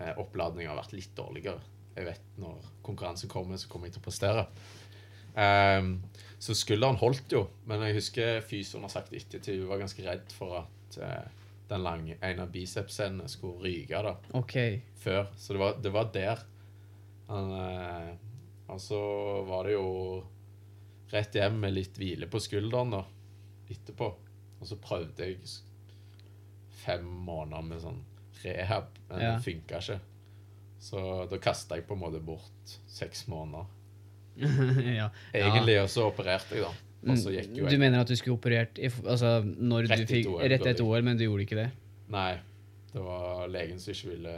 eh, 0.00 0.14
oppladningen 0.16 0.70
har 0.70 0.80
vært 0.80 0.96
litt 0.96 1.14
dårligere. 1.16 1.60
jeg 1.98 2.06
vet 2.06 2.20
når 2.38 2.62
konkurransen 2.82 3.28
kommer, 3.28 3.56
så 3.56 3.68
kommer 3.68 3.88
jeg 3.88 3.96
til 3.96 4.00
å 4.00 4.06
prestere. 4.06 4.46
Um, 5.38 6.00
så 6.38 6.54
skulderen 6.54 6.96
holdt 6.96 7.32
jo, 7.32 7.48
men 7.66 7.82
jeg 7.82 7.94
husker 7.98 8.40
fysioen 8.40 8.82
har 8.86 8.90
sagt 8.90 9.12
ettertid 9.12 9.60
hun 9.60 9.68
var 9.68 9.78
ganske 9.82 10.02
redd 10.06 10.32
for 10.34 10.60
at 10.62 10.98
eh, 11.02 11.26
den 11.68 11.84
lange, 11.84 12.16
en 12.24 12.40
av 12.40 12.50
bicepsene 12.52 13.28
skulle 13.28 13.60
ryke 13.66 14.00
da, 14.04 14.14
okay. 14.38 14.80
før. 14.96 15.28
Så 15.36 15.52
det 15.54 15.60
var, 15.62 15.78
det 15.84 15.92
var 15.92 16.10
der. 16.14 16.42
Han, 17.28 17.52
eh, 17.52 18.12
og 18.68 18.80
så 18.80 19.00
var 19.48 19.68
det 19.68 19.76
jo 19.76 19.88
rett 21.12 21.36
hjem 21.36 21.60
med 21.60 21.76
litt 21.76 22.00
hvile 22.00 22.28
på 22.28 22.40
skulderen 22.40 22.92
da, 22.96 23.02
etterpå. 23.68 24.10
Og 24.58 24.68
så 24.68 24.78
prøvde 24.82 25.28
jeg 25.28 25.40
fem 26.82 27.04
måneder 27.04 27.64
med 27.68 27.82
sånn 27.84 28.02
rehab, 28.42 28.96
men 29.08 29.20
Ja. 29.20 29.32
det 29.36 29.44
funka 29.44 29.80
ikke. 29.82 30.00
Så 30.80 31.00
da 31.30 31.38
kasta 31.42 31.76
jeg 31.76 31.86
på 31.88 31.96
en 31.96 32.04
måte 32.04 32.20
bort 32.22 32.76
seks 32.86 33.26
måneder. 33.28 33.66
ja. 35.00 35.08
Egentlig, 35.34 35.80
og 35.82 35.90
så 35.90 36.06
opererte 36.12 36.54
jeg, 36.54 36.64
da. 36.64 36.87
Og 37.06 37.18
så 37.20 37.30
gikk 37.30 37.52
jo 37.60 37.68
Du 37.70 37.76
mener 37.78 38.02
at 38.02 38.10
du 38.10 38.16
skulle 38.18 38.38
operert 38.38 38.78
i, 38.80 38.88
altså, 39.06 39.36
når 39.44 39.86
Rett 39.92 40.02
du 40.02 40.10
fikk, 40.10 40.30
rett 40.50 40.66
etter 40.66 40.82
OL, 40.84 41.04
men 41.06 41.18
du 41.20 41.24
gjorde 41.28 41.44
ikke 41.46 41.58
det? 41.60 41.68
Nei, 42.10 42.32
det 42.92 43.04
var 43.04 43.46
legen 43.52 43.78
som 43.78 43.94
ikke 43.94 44.10
ville 44.16 44.34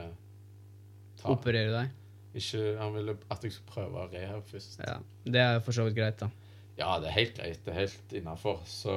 ta 1.23 1.33
Operere 1.33 1.73
deg? 1.73 1.97
ikke, 2.35 2.67
Han 2.83 2.95
ville 2.99 3.17
at 3.31 3.47
jeg 3.47 3.57
skulle 3.57 3.73
prøve 3.73 4.05
rehab 4.13 4.45
først. 4.51 4.79
Ja. 4.85 4.99
Det 5.25 5.41
er 5.41 5.65
for 5.65 5.73
så 5.77 5.89
vidt 5.89 5.97
greit, 5.97 6.21
da. 6.21 6.29
Ja, 6.81 6.95
det 7.01 7.11
er 7.11 7.17
helt 7.17 7.35
greit. 7.37 7.59
Det 7.65 7.73
er 7.75 7.79
helt 7.83 8.13
innafor. 8.17 8.61
Så 8.69 8.93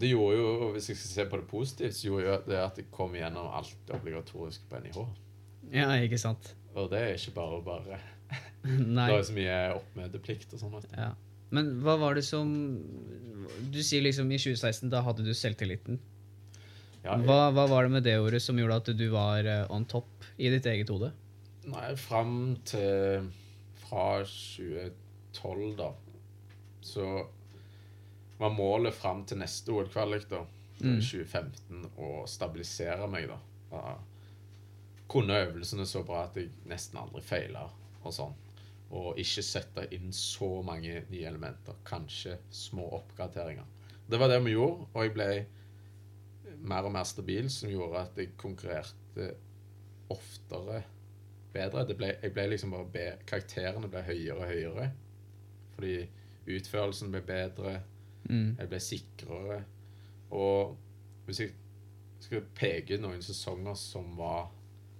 det 0.00 0.12
gjorde 0.12 0.36
jo, 0.38 0.70
hvis 0.76 0.88
jeg 0.88 0.96
skal 1.00 1.10
se 1.10 1.26
på 1.32 1.40
det 1.40 1.48
positivt, 1.50 1.96
så 1.96 2.06
gjorde 2.06 2.28
jo 2.28 2.36
det 2.46 2.60
at 2.62 2.78
jeg 2.80 2.86
kom 2.94 3.16
gjennom 3.18 3.50
alt 3.58 3.74
det 3.88 3.96
obligatoriske 3.98 4.70
på 4.70 4.80
NIH. 4.84 5.00
Ja, 5.74 5.90
ikke 6.00 6.18
sant? 6.18 6.54
Og 6.74 6.88
det 6.92 7.02
er 7.02 7.18
ikke 7.18 7.34
bare 7.36 7.60
bare. 7.66 7.98
Nei. 8.62 9.08
Det 9.08 9.14
er 9.14 9.18
jo 9.18 9.26
så 9.28 9.36
mye 9.36 9.58
oppmøteplikt 9.80 10.54
og 10.56 10.62
sånn. 10.62 10.78
Ja. 10.94 11.10
Men 11.50 11.72
hva 11.82 11.96
var 11.98 12.14
det 12.14 12.22
som 12.26 12.50
Du 13.72 13.80
sier 13.82 14.02
liksom 14.04 14.30
i 14.30 14.38
2016, 14.38 14.88
da 14.92 15.00
hadde 15.02 15.24
du 15.26 15.32
selvtilliten. 15.34 15.98
Ja, 17.02 17.16
jeg, 17.16 17.24
Hva, 17.26 17.50
hva 17.56 17.64
var 17.70 17.86
det 17.86 17.94
med 17.96 18.04
det 18.06 18.14
ordet 18.20 18.42
som 18.44 18.58
gjorde 18.60 18.76
at 18.82 18.90
du 18.96 19.06
var 19.12 19.44
eh, 19.48 19.64
on 19.72 19.84
top 19.88 20.24
i 20.38 20.50
ditt 20.52 20.66
eget 20.70 20.88
hode? 20.92 21.10
Nei, 21.70 21.88
fram 21.98 22.56
til 22.68 23.26
fra 23.82 24.20
2012, 24.24 25.76
da, 25.80 25.90
så 26.84 27.06
var 28.40 28.54
målet 28.56 28.94
fram 28.96 29.24
til 29.28 29.40
neste 29.42 29.72
OL-kvalik, 29.74 30.28
da, 30.30 30.44
Mm. 30.80 30.96
2015, 31.04 31.82
å 32.00 32.22
stabilisere 32.24 33.04
meg, 33.12 33.26
da. 33.28 33.36
da. 33.68 33.80
Kunne 35.12 35.36
øvelsene 35.42 35.84
så 35.84 36.00
bra 36.08 36.22
at 36.24 36.38
jeg 36.40 36.48
nesten 36.70 36.96
aldri 37.02 37.20
feila 37.20 37.66
og 38.00 38.14
sånn. 38.16 38.32
Og 38.90 39.18
ikke 39.22 39.42
sette 39.46 39.84
inn 39.94 40.10
så 40.12 40.48
mange 40.66 41.04
nye 41.10 41.26
elementer. 41.28 41.76
Kanskje 41.86 42.38
små 42.50 42.88
oppgraderinger. 42.98 43.64
Det 44.10 44.18
var 44.18 44.28
det 44.32 44.40
vi 44.44 44.56
gjorde, 44.56 44.88
og 44.94 45.04
jeg 45.04 45.12
ble 45.14 45.28
mer 46.66 46.88
og 46.88 46.92
mer 46.92 47.04
stabil, 47.06 47.46
som 47.50 47.70
gjorde 47.70 48.00
at 48.02 48.18
jeg 48.18 48.32
konkurrerte 48.36 49.28
oftere 50.10 50.82
bedre. 51.54 51.84
Det 51.86 51.96
ble, 51.98 52.10
jeg 52.22 52.34
ble 52.34 52.48
liksom 52.50 52.74
bare 52.74 52.88
be, 52.92 53.04
Karakterene 53.30 53.88
ble 53.90 54.02
høyere 54.08 54.36
og 54.40 54.50
høyere. 54.50 54.90
Fordi 55.76 55.94
utførelsen 56.50 57.12
ble 57.14 57.22
bedre, 57.26 57.80
Mm. 58.28 58.56
jeg 58.58 58.68
ble 58.68 58.78
sikrere. 58.84 59.62
Og 60.30 60.76
hvis 61.24 61.40
jeg 61.40 61.52
skal 62.20 62.42
peke 62.54 62.94
ut 62.94 63.00
noen 63.00 63.22
sesonger 63.24 63.74
som 63.74 64.12
var, 64.18 64.50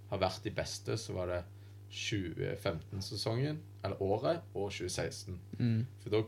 har 0.08 0.18
vært 0.18 0.40
de 0.44 0.50
beste, 0.50 0.96
så 0.96 1.12
var 1.12 1.26
det 1.26 1.42
2015-sesongen, 1.90 3.58
eller 3.84 4.02
året, 4.02 4.42
og 4.54 4.70
2016. 4.70 5.38
Mm. 5.58 5.86
For 6.02 6.16
da 6.16 6.22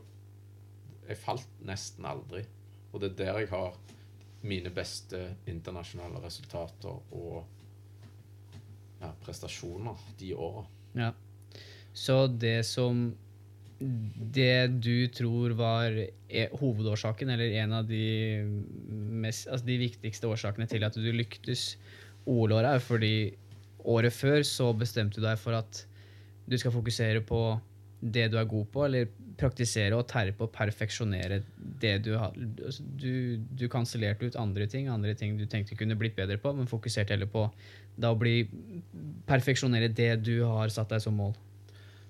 Jeg 1.08 1.18
falt 1.18 1.48
nesten 1.66 2.06
aldri. 2.06 2.44
Og 2.92 3.00
det 3.02 3.10
er 3.10 3.16
der 3.18 3.38
jeg 3.42 3.48
har 3.50 3.74
mine 4.46 4.70
beste 4.74 5.18
internasjonale 5.50 6.22
resultater 6.22 6.94
og 7.14 7.44
ja, 9.02 9.10
prestasjoner 9.24 9.98
de 10.20 10.32
åra. 10.34 10.64
Ja. 10.98 11.10
Så 11.92 12.26
det 12.26 12.62
som 12.66 13.10
Det 13.82 14.68
du 14.78 15.08
tror 15.10 15.56
var 15.58 15.90
e- 15.90 16.50
hovedårsaken, 16.54 17.30
eller 17.34 17.50
en 17.58 17.72
av 17.72 17.88
de, 17.88 18.44
mest, 18.94 19.48
altså 19.48 19.66
de 19.66 19.78
viktigste 19.80 20.28
årsakene 20.30 20.68
til 20.70 20.84
at 20.86 20.94
du 20.94 21.08
lyktes 21.10 21.76
OL-året, 22.24 22.76
er 22.76 22.78
fordi 22.78 23.34
året 23.82 24.14
før 24.14 24.44
så 24.46 24.68
bestemte 24.78 25.18
du 25.18 25.26
deg 25.26 25.34
for 25.42 25.58
at 25.58 25.82
du 26.46 26.58
skal 26.58 26.74
fokusere 26.74 27.22
på 27.26 27.42
det 28.02 28.26
du 28.32 28.38
er 28.38 28.48
god 28.50 28.66
på, 28.74 28.84
eller 28.84 29.10
praktisere 29.38 29.94
og 29.94 30.08
terpe 30.10 30.42
og 30.46 30.50
perfeksjonere 30.54 31.38
det 31.82 31.92
du 32.04 32.12
har 32.18 32.34
altså 32.34 32.82
Du, 32.82 33.38
du 33.38 33.68
kansellerte 33.70 34.26
ut 34.26 34.36
andre 34.36 34.66
ting, 34.66 34.88
andre 34.90 35.14
ting 35.14 35.36
du 35.38 35.46
tenkte 35.46 35.78
kunne 35.78 35.96
blitt 35.98 36.16
bedre 36.18 36.36
på, 36.42 36.52
men 36.56 36.70
fokuserte 36.70 37.14
heller 37.14 37.30
på 37.30 37.46
da 37.96 38.10
å 38.12 38.18
bli 38.18 38.42
perfeksjonere 39.28 39.92
det 39.92 40.16
du 40.24 40.42
har 40.42 40.72
satt 40.72 40.90
deg 40.90 41.02
som 41.04 41.14
mål. 41.14 41.34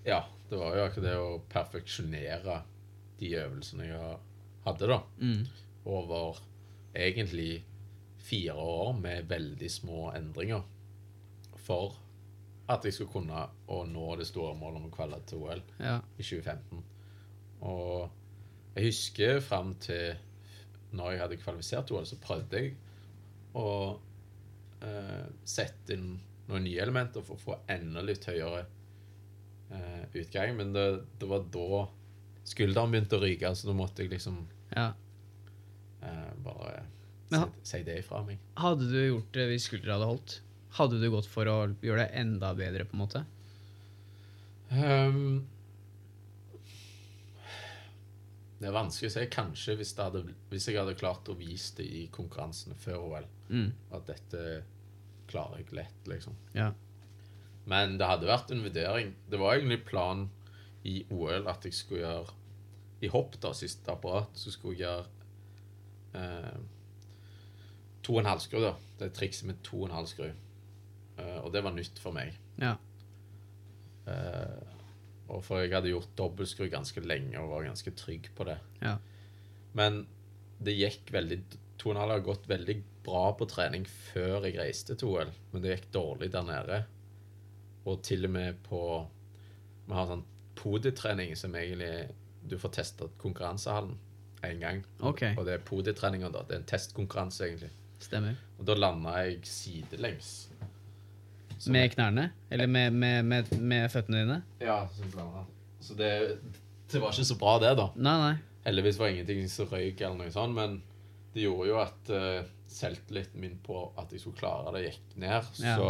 Ja, 0.07 0.23
det 0.49 0.59
var 0.59 0.77
jo 0.77 0.87
akkurat 0.87 1.07
det 1.07 1.17
å 1.19 1.41
perfeksjonere 1.53 2.63
de 3.21 3.35
øvelsene 3.39 3.91
jeg 3.91 4.17
hadde, 4.65 4.89
da. 4.91 4.99
Mm. 5.21 5.45
Over 5.85 6.41
egentlig 6.95 7.65
fire 8.23 8.55
år 8.55 8.93
med 8.99 9.29
veldig 9.31 9.71
små 9.71 10.11
endringer. 10.17 10.65
For 11.63 11.95
at 12.71 12.85
jeg 12.87 12.95
skulle 12.95 13.13
kunne 13.13 13.45
å 13.73 13.83
nå 13.89 14.09
det 14.21 14.27
store 14.29 14.55
målet 14.59 14.81
om 14.81 14.89
å 14.89 14.95
kvalle 14.95 15.19
til 15.27 15.43
OL. 15.43 15.63
Ja. 15.83 15.99
i 16.17 16.23
2015. 16.23 16.83
Og 17.63 18.77
jeg 18.77 18.89
husker 18.89 19.41
fram 19.45 19.75
til 19.83 20.15
når 20.93 21.15
jeg 21.15 21.23
hadde 21.23 21.41
kvalifisert 21.41 21.89
til 21.89 21.99
OL, 21.99 22.07
så 22.09 22.19
prøvde 22.21 22.61
jeg 22.61 22.75
å 23.59 23.67
eh, 24.85 25.27
sette 25.45 25.97
inn 25.97 26.15
noen 26.49 26.67
nye 26.67 26.83
elementer 26.85 27.25
for 27.25 27.39
å 27.39 27.43
få 27.43 27.59
enda 27.73 28.03
litt 28.05 28.27
høyere 28.29 28.65
eh, 29.73 30.05
utgang. 30.21 30.57
Men 30.59 30.73
det, 30.77 30.87
det 31.21 31.29
var 31.31 31.47
da 31.55 31.85
skulderen 32.49 32.93
begynte 32.93 33.19
å 33.19 33.23
ryke, 33.23 33.55
så 33.57 33.71
da 33.71 33.77
måtte 33.77 34.05
jeg 34.05 34.13
liksom 34.15 34.41
ja. 34.75 34.91
eh, 36.03 36.33
bare 36.45 36.83
Men 37.33 37.47
si, 37.63 37.77
si 37.77 37.85
det 37.89 38.01
ifra 38.03 38.23
meg. 38.27 38.41
Hadde 38.61 38.89
du 38.91 38.99
gjort 39.01 39.33
det 39.37 39.49
hvis 39.53 39.69
skuldra 39.71 39.97
hadde 39.97 40.11
holdt? 40.13 40.41
Hadde 40.79 41.01
du 41.01 41.09
gått 41.13 41.29
for 41.29 41.49
å 41.51 41.57
gjøre 41.85 42.07
det 42.07 42.21
enda 42.23 42.53
bedre, 42.57 42.87
på 42.89 42.97
en 42.97 43.03
måte? 43.03 43.25
Um, 44.73 45.43
det 48.63 48.71
er 48.71 48.77
vanskelig 48.77 49.11
å 49.11 49.15
si. 49.17 49.27
Kanskje 49.33 49.77
hvis, 49.81 49.93
hadde, 49.99 50.23
hvis 50.53 50.69
jeg 50.71 50.79
hadde 50.81 50.97
klart 50.97 51.29
å 51.29 51.37
vise 51.37 51.77
det 51.81 51.89
i 51.89 52.07
konkurransene 52.15 52.79
før 52.81 53.03
OL. 53.09 53.27
Mm. 53.51 53.73
At 53.93 54.07
dette 54.09 54.63
klarer 55.29 55.61
jeg 55.61 55.75
lett, 55.77 56.07
liksom. 56.09 56.37
Ja. 56.57 56.71
Men 57.69 57.99
det 57.99 58.09
hadde 58.09 58.31
vært 58.31 58.53
en 58.55 58.63
vurdering. 58.65 59.13
Det 59.31 59.41
var 59.41 59.57
egentlig 59.57 59.83
planen 59.89 60.31
i 60.89 61.03
OL 61.15 61.51
at 61.51 61.67
jeg 61.67 61.77
skulle 61.77 62.03
gjøre 62.03 62.39
I 63.03 63.11
hopp, 63.11 63.37
da, 63.43 63.51
siste 63.55 63.91
apparat, 63.91 64.31
så 64.39 64.51
skulle 64.55 64.79
jeg 64.79 64.87
gjøre 64.87 66.23
eh, 66.23 66.63
to 68.07 68.15
og 68.15 68.23
en 68.23 68.31
halv 68.31 68.43
skru, 68.45 68.61
da. 68.63 68.73
Det 68.99 69.09
er 69.09 69.15
trikset 69.17 69.49
med 69.51 69.61
to 69.67 69.81
og 69.83 69.89
en 69.89 69.97
halv 69.99 70.11
skru. 70.11 70.29
Eh, 71.19 71.39
og 71.43 71.53
det 71.55 71.63
var 71.65 71.75
nytt 71.77 72.01
for 72.03 72.17
meg. 72.17 72.37
Ja. 72.61 72.77
Eh, 74.11 74.71
og 75.33 75.43
for 75.47 75.63
jeg 75.63 75.73
hadde 75.73 75.93
gjort 75.93 76.15
dobbeltskru 76.19 76.67
ganske 76.73 77.03
lenge 77.05 77.41
og 77.41 77.53
var 77.55 77.69
ganske 77.71 77.95
trygg 77.97 78.31
på 78.37 78.47
det. 78.49 78.59
Ja. 78.83 78.97
Men 79.79 80.05
det 80.63 80.79
gikk 80.79 81.13
veldig 81.15 81.43
To 81.83 81.91
og 81.91 81.97
en 81.97 82.13
har 82.13 82.21
gått 82.23 82.45
veldig 82.47 82.77
bra 83.03 83.33
på 83.35 83.47
trening 83.51 83.83
før 83.91 84.45
jeg 84.47 84.55
reiste 84.61 84.95
til 84.95 85.17
OL, 85.17 85.33
men 85.51 85.65
det 85.65 85.73
gikk 85.73 85.89
dårlig 85.97 86.29
der 86.31 86.45
nede. 86.47 86.77
Og 87.91 88.05
til 88.07 88.29
og 88.29 88.31
med 88.37 88.61
på 88.69 88.83
Vi 89.89 89.97
har 89.97 90.07
sånn 90.07 90.23
poditrening 90.55 91.33
som 91.35 91.57
egentlig 91.59 92.13
Du 92.47 92.55
får 92.61 92.77
testa 92.77 93.09
konkurransehallen 93.19 93.97
én 94.47 94.63
gang. 94.63 94.85
Okay. 94.99 95.35
Og 95.39 95.47
det 95.47 95.57
er 95.57 95.67
poditreninga, 95.67 96.31
da. 96.35 96.43
Det 96.47 96.57
er 96.57 96.63
en 96.63 96.71
testkonkurranse, 96.71 97.47
egentlig. 97.47 97.71
Stemmer. 98.03 98.39
Og 98.59 98.67
da 98.67 98.75
landa 98.75 99.13
jeg 99.23 99.37
sidelengs. 99.47 100.31
Med 101.71 101.93
knærne? 101.93 102.31
Eller 102.51 102.67
med, 102.67 102.91
med, 102.91 103.23
med, 103.23 103.53
med 103.61 103.91
føttene 103.93 104.25
dine? 104.25 104.39
Ja, 104.61 104.81
så 105.81 105.95
det, 105.99 106.39
det 106.91 107.01
var 107.03 107.13
ikke 107.15 107.29
så 107.29 107.37
bra, 107.39 107.59
det, 107.63 107.77
da. 107.79 107.91
Nei, 107.97 108.17
nei. 108.19 108.33
Heldigvis 108.67 108.99
var 108.99 109.13
ingenting 109.13 109.45
som 109.51 109.71
røyk, 109.71 110.01
eller 110.01 110.19
noe 110.19 110.33
sånt, 110.35 110.55
men 110.55 110.81
det 111.35 111.45
gjorde 111.47 111.69
jo 111.71 111.79
at 111.83 112.11
uh, 112.15 112.51
selvtilliten 112.71 113.41
min 113.43 113.57
på 113.65 113.85
at 113.99 114.13
jeg 114.13 114.23
skulle 114.23 114.39
klare 114.39 114.75
det, 114.77 114.85
gikk 114.89 115.17
ned. 115.23 115.49
Ja. 115.63 115.77
Så 115.77 115.89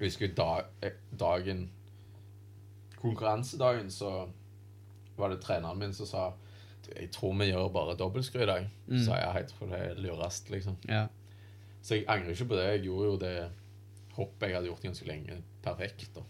jeg 0.00 0.08
husker 0.08 0.34
da, 0.36 0.50
eh, 0.86 0.98
dagen 1.20 1.68
Konkurransedagen 3.00 3.88
så 3.90 4.26
var 5.16 5.32
det 5.32 5.40
treneren 5.40 5.78
min 5.80 5.94
som 5.96 6.08
sa 6.08 6.24
jeg 6.90 7.10
tror 7.14 7.36
vi 7.38 7.46
gjør 7.50 7.68
bare 7.72 7.96
dobbeltskru 7.96 8.42
i 8.42 8.48
dag. 8.48 8.68
Mm. 8.88 8.98
Så 9.04 9.14
jeg, 9.14 9.32
jeg 9.36 9.48
tror 9.52 9.68
det 9.70 9.80
er 9.80 9.98
lurest, 10.02 10.50
liksom. 10.50 10.76
Ja. 10.88 11.04
Så 11.82 11.94
jeg 11.94 12.04
angrer 12.08 12.34
ikke 12.34 12.48
på 12.50 12.58
det. 12.58 12.64
Jeg 12.66 12.82
gjorde 12.88 13.06
jo 13.06 13.18
det 13.20 13.34
hoppet 14.20 14.48
jeg 14.50 14.56
hadde 14.58 14.70
gjort 14.70 14.84
ganske 14.84 15.08
lenge, 15.08 15.40
perfekt. 15.64 16.10
da. 16.14 16.22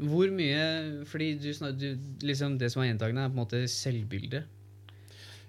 Hvor 0.00 0.30
mye 0.32 1.04
Fordi 1.04 1.34
du, 1.42 1.50
snak- 1.52 1.76
du, 1.78 1.90
liksom 2.24 2.54
det 2.58 2.70
som 2.72 2.80
er 2.82 2.88
gjentagende, 2.92 3.26
er 3.26 3.28
på 3.32 3.36
en 3.36 3.42
måte 3.42 3.60
selvbildet. 3.68 4.46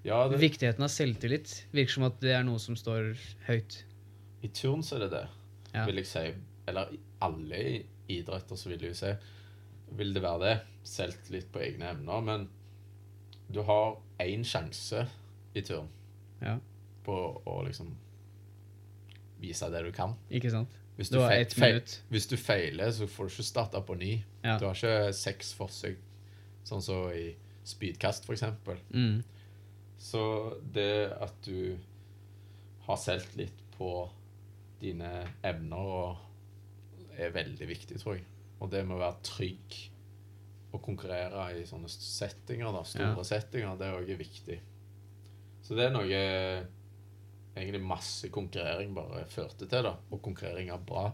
Ja, 0.04 0.24
det, 0.28 0.40
Viktigheten 0.42 0.82
av 0.84 0.90
selvtillit 0.92 1.54
virker 1.72 1.94
som 1.94 2.04
at 2.10 2.20
det 2.24 2.34
er 2.34 2.44
noe 2.44 2.60
som 2.60 2.76
står 2.76 3.14
høyt. 3.48 3.84
I 4.44 4.50
turn 4.50 4.82
så 4.84 4.96
er 4.98 5.06
det 5.06 5.12
det, 5.14 5.28
Ja. 5.76 5.86
vil 5.86 6.02
jeg 6.02 6.08
si. 6.10 6.26
Eller 6.68 6.90
alle 7.22 7.62
idretter 8.10 8.58
så 8.58 8.70
vil 8.74 8.82
jeg 8.90 8.96
si 8.98 9.14
vil 9.96 10.14
det 10.16 10.24
være 10.24 10.40
det. 10.42 10.56
Selvtillit 10.84 11.52
på 11.54 11.62
egne 11.62 11.92
evner. 11.94 12.22
Men 12.26 12.50
du 13.52 13.62
har 13.68 13.98
én 14.20 14.44
sjanse 14.44 15.06
i 15.56 15.62
turn 15.62 15.88
Ja. 16.42 16.58
på 17.06 17.16
å 17.46 17.62
liksom 17.68 17.94
vise 19.42 19.70
det 19.74 19.84
du 19.86 19.92
kan. 19.92 20.16
Ikke 20.32 20.52
sant? 20.54 20.70
Hvis 21.02 21.10
Du 21.10 21.18
feil, 21.20 21.46
fe- 21.50 21.76
ett. 21.80 21.96
Hvis 22.14 22.28
du 22.30 22.36
feiler, 22.38 22.92
så 22.94 23.08
får 23.10 23.28
du 23.28 23.34
ikke 23.34 23.44
starta 23.50 23.82
på 23.82 23.96
ny. 23.98 24.12
Ja. 24.46 24.58
Du 24.62 24.66
har 24.68 24.76
ikke 24.78 25.14
seks 25.18 25.54
forsøk, 25.58 25.98
sånn 26.68 26.82
som 26.86 27.08
i 27.16 27.32
spydkast, 27.66 28.26
for 28.26 28.34
eksempel. 28.38 28.78
Mm. 28.94 29.24
Så 30.02 30.22
det 30.74 31.12
at 31.22 31.34
du 31.46 31.78
har 32.88 32.98
selvtillit 32.98 33.58
på 33.78 33.92
dine 34.82 35.10
evner 35.46 36.18
er 37.18 37.34
veldig 37.36 37.68
viktig, 37.70 38.00
tror 38.02 38.16
jeg. 38.18 38.26
Og 38.62 38.70
det 38.72 38.84
med 38.88 38.98
å 38.98 39.02
være 39.04 39.22
trygg 39.26 39.78
og 40.74 40.82
konkurrere 40.86 41.50
i 41.60 41.66
sånne 41.68 41.90
settinger, 41.92 42.72
da, 42.74 42.82
store 42.88 43.16
Ja. 43.18 43.24
settinger, 43.28 43.78
det 43.78 43.88
er 43.88 43.98
òg 44.00 44.18
viktig. 44.18 44.60
Så 45.62 45.76
det 45.76 45.86
er 45.86 45.92
noe 45.94 46.68
egentlig 47.56 47.82
masse 47.84 48.30
konkurrering 48.34 48.94
bare 48.96 49.26
førte 49.30 49.68
til, 49.68 49.84
da. 49.84 49.96
Og 50.12 50.22
konkurrering 50.24 50.72
av 50.72 50.84
bra, 50.88 51.10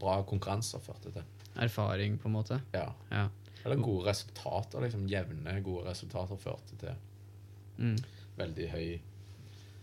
bra 0.00 0.20
konkurranser 0.28 0.82
førte 0.84 1.12
til. 1.14 1.22
Erfaring, 1.60 2.18
på 2.22 2.28
en 2.30 2.36
måte. 2.38 2.60
Ja. 2.74 2.92
Ja. 3.10 3.28
Eller 3.64 3.76
gode 3.82 4.06
resultater, 4.08 4.80
liksom 4.86 5.08
jevne, 5.10 5.58
gode 5.66 5.88
resultater 5.90 6.38
førte 6.40 6.78
til 6.80 6.94
Mm. 7.80 7.96
veldig 8.36 8.66
høy 8.70 9.00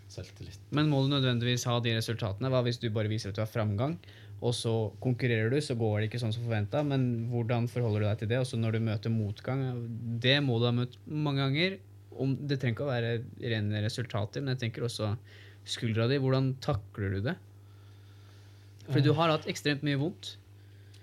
selvtillit. 0.08 0.60
Men 0.72 0.90
må 0.90 1.02
du 1.04 1.10
nødvendigvis 1.12 1.66
ha 1.66 1.80
de 1.84 1.96
resultatene? 1.98 2.50
Hva 2.54 2.62
hvis 2.66 2.80
du 2.80 2.90
bare 2.94 3.10
viser 3.10 3.30
at 3.32 3.36
du 3.36 3.42
har 3.42 3.50
framgang, 3.50 3.98
og 4.38 4.54
så 4.54 4.74
konkurrerer 5.02 5.50
du, 5.50 5.58
så 5.66 5.74
går 5.78 6.00
det 6.00 6.10
ikke 6.12 6.22
sånn 6.22 6.34
som 6.36 6.44
forventa, 6.46 6.84
men 6.86 7.28
hvordan 7.32 7.68
forholder 7.72 8.04
du 8.04 8.06
deg 8.06 8.20
til 8.22 8.28
det? 8.30 8.40
Og 8.44 8.46
så 8.46 8.60
når 8.60 8.78
du 8.78 8.80
møter 8.86 9.10
motgang, 9.14 9.64
det 10.22 10.38
må 10.46 10.60
du 10.60 10.68
ha 10.70 10.72
møtt 10.78 10.98
mange 11.10 11.42
ganger. 11.42 11.80
Om, 12.18 12.36
det 12.48 12.60
trenger 12.60 12.78
ikke 12.78 12.86
å 12.86 12.94
være 12.94 13.12
rene 13.42 13.82
resultater, 13.84 14.42
men 14.42 14.56
jeg 14.56 14.62
tenker 14.68 14.86
også 14.86 15.16
skuldra 15.70 16.08
di. 16.12 16.18
Hvordan 16.24 16.54
takler 16.64 17.18
du 17.18 17.22
det? 17.30 17.38
For 18.88 19.04
du 19.04 19.12
har 19.18 19.34
hatt 19.34 19.48
ekstremt 19.52 19.84
mye 19.84 20.00
vondt. 20.00 20.36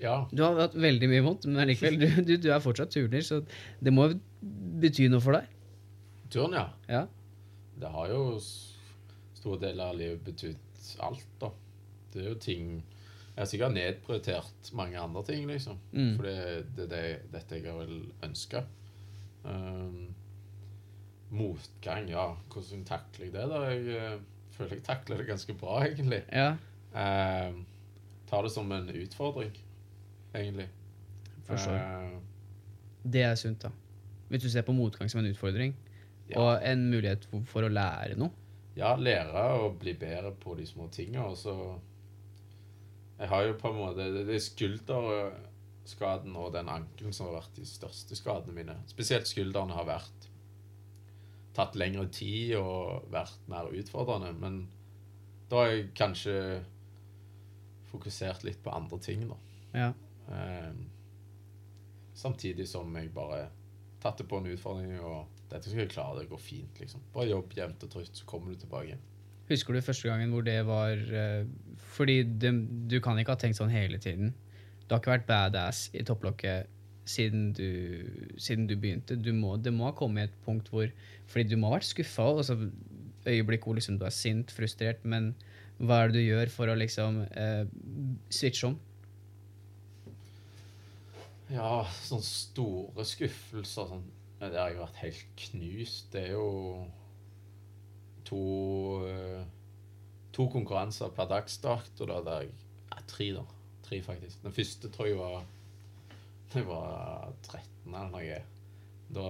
Ja, 0.01 0.27
Du 0.33 0.43
har 0.43 0.57
hatt 0.59 0.75
veldig 0.77 1.09
mye 1.09 1.23
vondt, 1.25 1.45
men 1.49 1.69
likevel, 1.71 1.99
du, 2.01 2.07
du, 2.27 2.33
du 2.43 2.49
er 2.53 2.63
fortsatt 2.65 2.91
turner, 2.93 3.23
så 3.25 3.39
det 3.81 3.93
må 3.95 4.09
bety 4.83 5.07
noe 5.13 5.23
for 5.23 5.37
deg. 5.39 5.47
turn, 6.33 6.57
ja. 6.57 6.65
Ja. 6.91 7.05
Det 7.79 7.91
har 7.91 8.11
jo 8.11 8.39
store 8.41 9.61
deler 9.63 9.93
av 9.93 9.97
livet 9.99 10.25
betydd 10.27 10.91
alt, 11.05 11.25
da. 11.41 11.51
Det 12.13 12.23
er 12.23 12.29
jo 12.33 12.41
ting 12.43 12.67
Jeg 13.35 13.41
har 13.43 13.49
sikkert 13.51 13.75
nedprioritert 13.75 14.69
mange 14.79 14.99
andre 15.01 15.23
ting, 15.27 15.47
liksom. 15.51 15.79
Mm. 15.93 16.13
For 16.17 16.27
det 16.29 16.37
det 16.77 16.85
er 16.85 16.91
det, 16.93 17.07
dette 17.33 17.57
jeg 17.59 17.67
har 17.67 17.81
vel 17.81 17.97
ønska. 18.23 18.61
Um, 19.45 20.13
motgang, 21.35 22.07
ja. 22.13 22.29
Hvordan 22.53 22.85
takler 22.87 23.27
jeg 23.27 23.35
det, 23.35 23.49
da? 23.51 23.63
Jeg 23.73 23.97
eh, 23.99 24.21
føler 24.57 24.77
jeg 24.79 24.85
takler 24.87 25.17
det 25.21 25.27
ganske 25.29 25.55
bra, 25.61 25.81
egentlig. 25.87 26.23
ja. 26.33 26.53
Uh, 26.95 27.57
tar 28.31 28.43
det 28.47 28.53
som 28.55 28.71
en 28.73 28.89
utfordring, 28.89 29.51
egentlig. 30.35 30.69
Forstår. 31.45 31.75
Uh, 31.75 32.21
Det 33.13 33.23
er 33.23 33.35
sunt, 33.35 33.63
da. 33.67 33.71
Hvis 34.31 34.43
du 34.43 34.49
ser 34.51 34.63
på 34.63 34.73
motgang 34.73 35.11
som 35.11 35.21
en 35.21 35.31
utfordring, 35.33 35.75
Ja. 36.31 36.39
og 36.41 36.63
en 36.65 36.87
mulighet 36.91 37.27
for, 37.29 37.43
for 37.45 37.63
å 37.67 37.69
lære 37.69 38.15
noe. 38.17 38.31
Ja, 38.77 38.95
lære 38.97 39.43
å 39.61 39.69
bli 39.79 39.93
bedre 39.95 40.31
på 40.41 40.55
de 40.57 40.65
små 40.67 40.89
tingene, 40.91 41.25
og 41.27 41.37
så 41.37 41.79
Jeg 43.19 43.29
har 43.29 43.43
jo 43.47 43.53
på 43.61 43.69
en 43.71 43.77
måte 43.79 44.07
Det 44.11 44.25
det 44.27 44.35
er 44.35 44.41
skulderskaden 44.43 46.35
og 46.37 46.53
den 46.57 46.69
ankelen 46.69 47.13
som 47.15 47.27
har 47.29 47.37
vært 47.43 47.55
de 47.61 47.67
største 47.69 48.17
skadene 48.19 48.55
mine. 48.57 48.75
Spesielt 48.91 49.29
skuldrene 49.31 49.77
har 49.77 49.85
vært 49.87 50.29
tatt 51.55 51.77
lengre 51.79 52.07
tid 52.13 52.57
og 52.59 53.09
vært 53.13 53.49
mer 53.51 53.71
utfordrende. 53.71 54.33
Men 54.41 54.65
da 55.51 55.63
har 55.63 55.73
jeg 55.73 55.93
kanskje 55.97 56.37
fokusert 57.93 58.45
litt 58.47 58.63
på 58.65 58.73
andre 58.75 58.99
ting, 59.03 59.27
da. 59.31 59.39
Ja. 59.75 59.91
Eh, 60.35 60.73
samtidig 62.19 62.67
som 62.71 62.95
jeg 62.99 63.13
bare 63.15 63.49
tatt 64.03 64.21
det 64.21 64.29
på 64.29 64.41
en 64.41 64.51
utfordring, 64.53 64.99
og 65.01 65.31
dette 65.51 65.71
skal 65.71 65.85
jeg 65.85 65.95
klare, 65.95 66.23
det 66.23 66.31
går 66.33 66.43
fint, 66.43 66.81
liksom. 66.81 67.05
Bare 67.15 67.31
jobb 67.31 67.55
jevnt 67.57 67.87
og 67.87 67.93
trutt, 67.95 68.15
så 68.19 68.27
kommer 68.29 68.53
du 68.53 68.61
tilbake. 68.61 68.99
Husker 69.49 69.77
du 69.77 69.85
første 69.85 70.09
gangen 70.09 70.33
hvor 70.33 70.41
det 70.41 70.57
var 70.65 70.97
eh, 70.97 71.43
Fordi 71.93 72.23
det, 72.25 72.49
du 72.89 72.97
kan 73.05 73.19
ikke 73.21 73.35
ha 73.35 73.41
tenkt 73.43 73.59
sånn 73.59 73.73
hele 73.73 73.99
tiden. 74.01 74.33
Du 74.85 74.95
har 74.95 75.03
ikke 75.03 75.13
vært 75.13 75.27
badass 75.29 75.91
i 75.93 76.05
topplokket 76.07 76.71
siden 77.05 77.53
du, 77.57 77.69
siden 78.41 78.69
du 78.69 78.77
begynte. 78.77 79.17
Du 79.21 79.33
må, 79.37 79.57
det 79.57 79.73
må 79.75 79.89
ha 79.89 79.95
kommet 79.97 80.31
et 80.31 80.39
punkt 80.47 80.71
hvor 80.73 80.89
Fordi 81.29 81.49
du 81.49 81.57
må 81.57 81.71
ha 81.71 81.79
vært 81.79 81.89
skuffa. 81.89 82.31
Øyeblikk 83.25 83.65
hvor 83.65 83.77
liksom 83.77 83.99
du 83.99 84.05
er 84.05 84.13
sint, 84.13 84.51
frustrert, 84.53 85.05
men 85.05 85.33
hva 85.81 86.03
er 86.03 86.13
det 86.13 86.21
du 86.21 86.27
gjør 86.29 86.51
for 86.53 86.71
å 86.71 86.77
liksom 86.77 87.23
eh, 87.25 87.65
switche 88.31 88.69
om? 88.69 88.77
Ja, 91.53 91.85
sånne 92.05 92.27
store 92.27 93.05
skuffelser 93.09 93.89
sånn, 93.91 94.05
Det 94.41 94.53
har 94.53 94.71
jeg 94.73 94.81
vært 94.81 95.01
helt 95.03 95.35
knust. 95.41 96.13
Det 96.13 96.23
er 96.29 96.37
jo 96.37 96.85
to 98.29 98.45
eh, 99.09 99.43
To 100.35 100.49
konkurranser 100.51 101.13
per 101.15 101.29
dags 101.31 101.61
og 101.63 102.09
Da, 102.09 102.21
der 102.27 102.41
jeg, 102.43 102.55
ja, 102.91 103.03
tre, 103.07 103.29
da. 103.37 103.45
Tre, 103.85 104.01
faktisk. 104.03 104.43
Den 104.43 104.53
første 104.53 104.91
tror 104.91 105.07
jeg 105.07 105.19
var 105.19 105.45
Det 106.55 106.63
var 106.69 107.33
13 107.43 107.95
eller 107.95 108.11
noe. 108.15 108.39
Da 109.15 109.27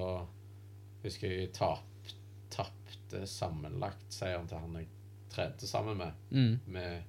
husker 1.04 1.28
jeg 1.30 1.38
jeg 1.46 1.52
tap, 1.56 2.10
tapte 2.52 3.24
sammenlagt 3.28 4.12
seieren 4.12 4.46
til 4.50 4.58
han 4.60 4.76
jeg 4.78 4.88
trente 5.32 5.66
sammen 5.66 5.96
med 5.98 6.12
Mm. 6.30 6.58
med 6.66 7.02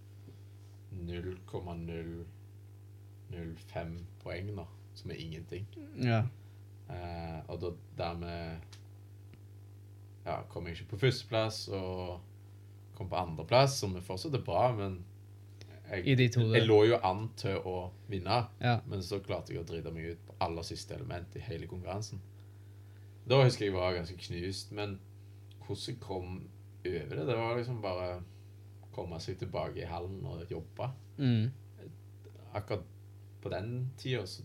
0,005 3.32 4.06
poeng, 4.24 4.56
da, 4.58 4.66
som 4.96 5.12
er 5.12 5.16
ingenting. 5.22 5.68
Ja. 6.02 6.22
Eh, 6.90 7.40
og 7.50 7.60
da 7.62 7.72
dermed 7.98 8.60
ja, 10.26 10.40
kom 10.50 10.66
jeg 10.68 10.78
ikke 10.78 10.92
på 10.96 11.00
førsteplass 11.06 11.68
og 11.74 12.20
kom 12.96 13.10
på 13.12 13.20
andreplass, 13.20 13.80
som 13.82 13.96
fortsatt 14.02 14.34
er 14.38 14.44
bra, 14.46 14.70
men 14.78 15.00
jeg, 15.92 16.18
jeg 16.34 16.66
lå 16.66 16.78
jo 16.90 16.98
an 17.04 17.28
til 17.38 17.58
å 17.68 17.92
vinne, 18.10 18.40
Ja. 18.62 18.80
men 18.88 19.04
så 19.04 19.20
klarte 19.20 19.54
jeg 19.54 19.62
å 19.62 19.68
drite 19.68 19.92
meg 19.94 20.12
ut 20.16 20.24
på 20.28 20.36
aller 20.42 20.64
siste 20.66 20.96
element 20.96 21.36
i 21.36 21.44
hele 21.46 21.68
konkurransen. 21.68 22.22
Da 23.30 23.44
husker 23.44 23.66
jeg 23.66 23.74
var 23.74 23.94
ganske 23.94 24.18
knust, 24.18 24.72
men 24.72 25.00
hvordan 25.66 25.86
jeg 25.88 26.00
kom 26.00 26.34
over 26.86 27.16
det, 27.16 27.28
det 27.28 27.38
var 27.38 27.56
liksom 27.58 27.82
bare 27.82 28.10
komme 28.94 29.20
seg 29.20 29.38
tilbake 29.42 29.82
i 29.82 29.90
hallen 29.90 30.22
og 30.26 30.46
jobbe. 30.52 30.90
Mm. 31.18 31.52
Akkurat 32.54 32.84
på 33.42 33.50
den 33.50 33.92
tida 33.98 34.26
så 34.26 34.44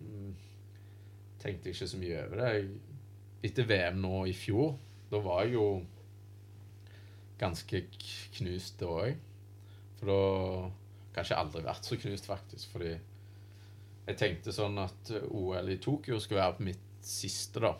mm, 0.00 0.34
tenkte 1.42 1.68
jeg 1.68 1.74
ikke 1.76 1.88
så 1.88 2.00
mye 2.00 2.24
over 2.26 2.40
det. 2.42 2.50
Jeg, 2.54 2.68
etter 3.50 3.68
VM 3.68 4.00
nå 4.02 4.24
i 4.30 4.32
fjor, 4.36 4.76
da 5.10 5.20
var 5.24 5.44
jeg 5.44 5.56
jo 5.56 5.66
ganske 7.40 7.82
knust 8.38 8.78
det 8.80 8.88
òg. 8.88 9.16
For 10.00 10.10
da 10.10 10.20
Kanskje 11.16 11.38
aldri 11.40 11.62
vært 11.64 11.86
så 11.88 11.96
knust, 11.96 12.26
faktisk. 12.28 12.72
Fordi 12.74 12.90
jeg 12.92 14.18
tenkte 14.20 14.52
sånn 14.52 14.76
at 14.82 15.12
eh, 15.16 15.28
OL 15.32 15.70
i 15.72 15.78
Tokyo 15.80 16.18
skulle 16.20 16.42
være 16.42 16.58
på 16.58 16.66
mitt 16.66 16.82
siste, 17.06 17.62
da. 17.64 17.72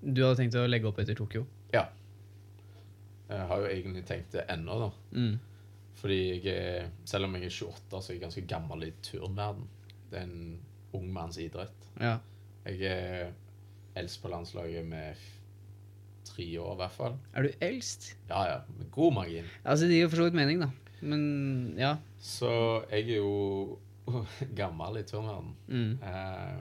Du 0.00 0.22
hadde 0.22 0.38
tenkt 0.38 0.56
å 0.56 0.68
legge 0.68 0.86
opp 0.88 1.00
etter 1.02 1.18
Tokyo? 1.18 1.42
Ja. 1.74 1.88
Jeg 3.30 3.46
har 3.50 3.62
jo 3.62 3.68
egentlig 3.70 4.04
tenkt 4.06 4.36
det 4.36 4.46
ennå, 4.54 4.78
da. 4.84 4.90
Mm. 5.18 5.34
Fordi 6.00 6.20
jeg 6.40 6.86
selv 7.08 7.26
om 7.26 7.34
jeg 7.36 7.50
er 7.50 7.56
28, 7.56 7.98
så 8.00 8.12
er 8.12 8.16
jeg 8.16 8.22
ganske 8.22 8.46
gammel 8.48 8.86
i 8.86 8.94
turnverden. 9.04 9.66
Det 10.10 10.22
er 10.22 10.28
en 10.28 10.60
ung 10.96 11.10
manns 11.14 11.38
idrett. 11.42 11.90
Ja. 12.00 12.16
Jeg 12.64 12.86
er 12.86 13.34
eldst 13.98 14.22
på 14.22 14.30
landslaget 14.30 14.86
med 14.86 15.18
tre 16.30 16.46
år, 16.62 16.72
i 16.76 16.80
hvert 16.80 16.94
fall. 16.94 17.18
Er 17.34 17.46
du 17.46 17.66
eldst? 17.66 18.12
Ja, 18.30 18.44
ja, 18.46 18.56
med 18.78 18.90
god 18.94 19.18
margin. 19.18 19.50
Altså, 19.64 19.90
det 19.90 19.98
gir 19.98 20.06
jo 20.06 20.12
for 20.14 20.22
så 20.22 20.30
vidt 20.30 20.38
mening, 20.38 20.62
da. 20.62 20.70
Men 21.00 21.22
ja. 21.78 21.94
Så 22.20 22.50
jeg 22.90 23.08
er 23.10 23.16
jo 23.20 23.78
gammel 24.60 25.00
i 25.00 25.06
turnverden. 25.08 25.54
Mm. 25.68 25.98
Eh, 26.02 26.60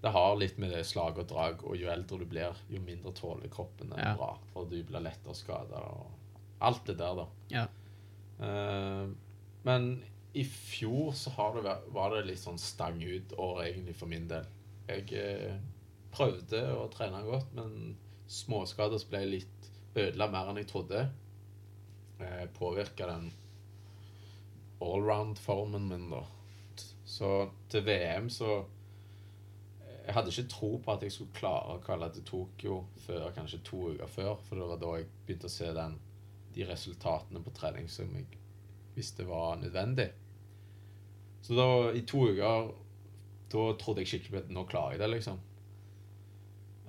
det 0.00 0.12
har 0.14 0.36
litt 0.40 0.56
med 0.58 0.72
det 0.72 0.84
slag 0.88 1.18
og 1.20 1.26
drag, 1.28 1.64
og 1.68 1.76
jo 1.76 1.90
eldre 1.92 2.18
du 2.22 2.28
blir, 2.28 2.56
jo 2.72 2.80
mindre 2.80 3.12
tåler 3.16 3.50
kroppen 3.52 3.92
Ja. 3.96 4.14
bra. 4.16 4.30
Og 4.56 4.70
du 4.70 4.78
blir 4.82 5.04
lettere 5.04 5.36
skada 5.36 5.82
og 5.92 6.06
alt 6.60 6.86
det 6.88 6.96
der, 7.00 7.20
da. 7.20 7.26
Ja. 7.52 7.66
Eh, 8.40 9.10
men 9.68 9.90
i 10.32 10.44
fjor 10.46 11.12
så 11.18 11.32
har 11.36 11.56
det 11.56 11.64
vært, 11.66 11.90
var 11.92 12.14
det 12.14 12.26
litt 12.30 12.40
sånn 12.40 12.60
stang 12.60 13.00
ut 13.02 13.34
år 13.36 13.64
egentlig 13.66 13.96
for 13.98 14.08
min 14.10 14.28
del. 14.30 14.46
Jeg 14.88 15.12
eh, 15.20 15.58
prøvde 16.14 16.62
å 16.74 16.86
trene 16.92 17.22
godt, 17.26 17.52
men 17.54 17.96
småskader 18.30 19.02
ble 19.10 19.24
litt 19.26 19.70
ødela 19.98 20.30
mer 20.30 20.50
enn 20.50 20.60
jeg 20.62 20.70
trodde. 20.70 21.08
Eh, 22.20 22.46
Påvirka 22.58 23.06
den 23.06 23.32
allround-formen 24.80 25.88
min, 25.88 26.10
da. 26.10 26.26
Så 27.04 27.50
til 27.68 27.84
VM 27.84 28.30
så 28.30 28.64
Jeg 30.06 30.14
hadde 30.14 30.30
ikke 30.32 30.50
tro 30.50 30.68
på 30.82 30.92
at 30.92 31.02
jeg 31.04 31.12
skulle 31.12 31.34
klare 31.36 31.74
å 31.76 31.82
kalle 31.84 32.08
til 32.10 32.24
Tokyo 32.26 32.76
før 33.04 33.28
kanskje 33.36 33.60
to 33.62 33.82
uker 33.92 34.08
før, 34.10 34.40
for 34.42 34.58
det 34.58 34.66
var 34.66 34.80
da 34.80 34.94
jeg 34.96 35.06
begynte 35.26 35.46
å 35.46 35.52
se 35.52 35.68
den, 35.76 35.98
de 36.54 36.64
resultatene 36.66 37.42
på 37.44 37.52
trening 37.54 37.86
som 37.92 38.10
jeg 38.16 38.26
visste 38.96 39.26
var 39.28 39.60
nødvendig. 39.60 40.08
Så 41.46 41.54
da, 41.54 41.68
i 41.94 42.02
to 42.08 42.24
uker 42.32 42.72
Da 43.50 43.62
trodde 43.78 44.02
jeg 44.02 44.10
skikkelig 44.10 44.32
på 44.32 44.42
at 44.44 44.50
nå 44.54 44.64
klarer 44.70 44.96
jeg 44.96 45.02
det, 45.02 45.10
liksom. 45.10 45.38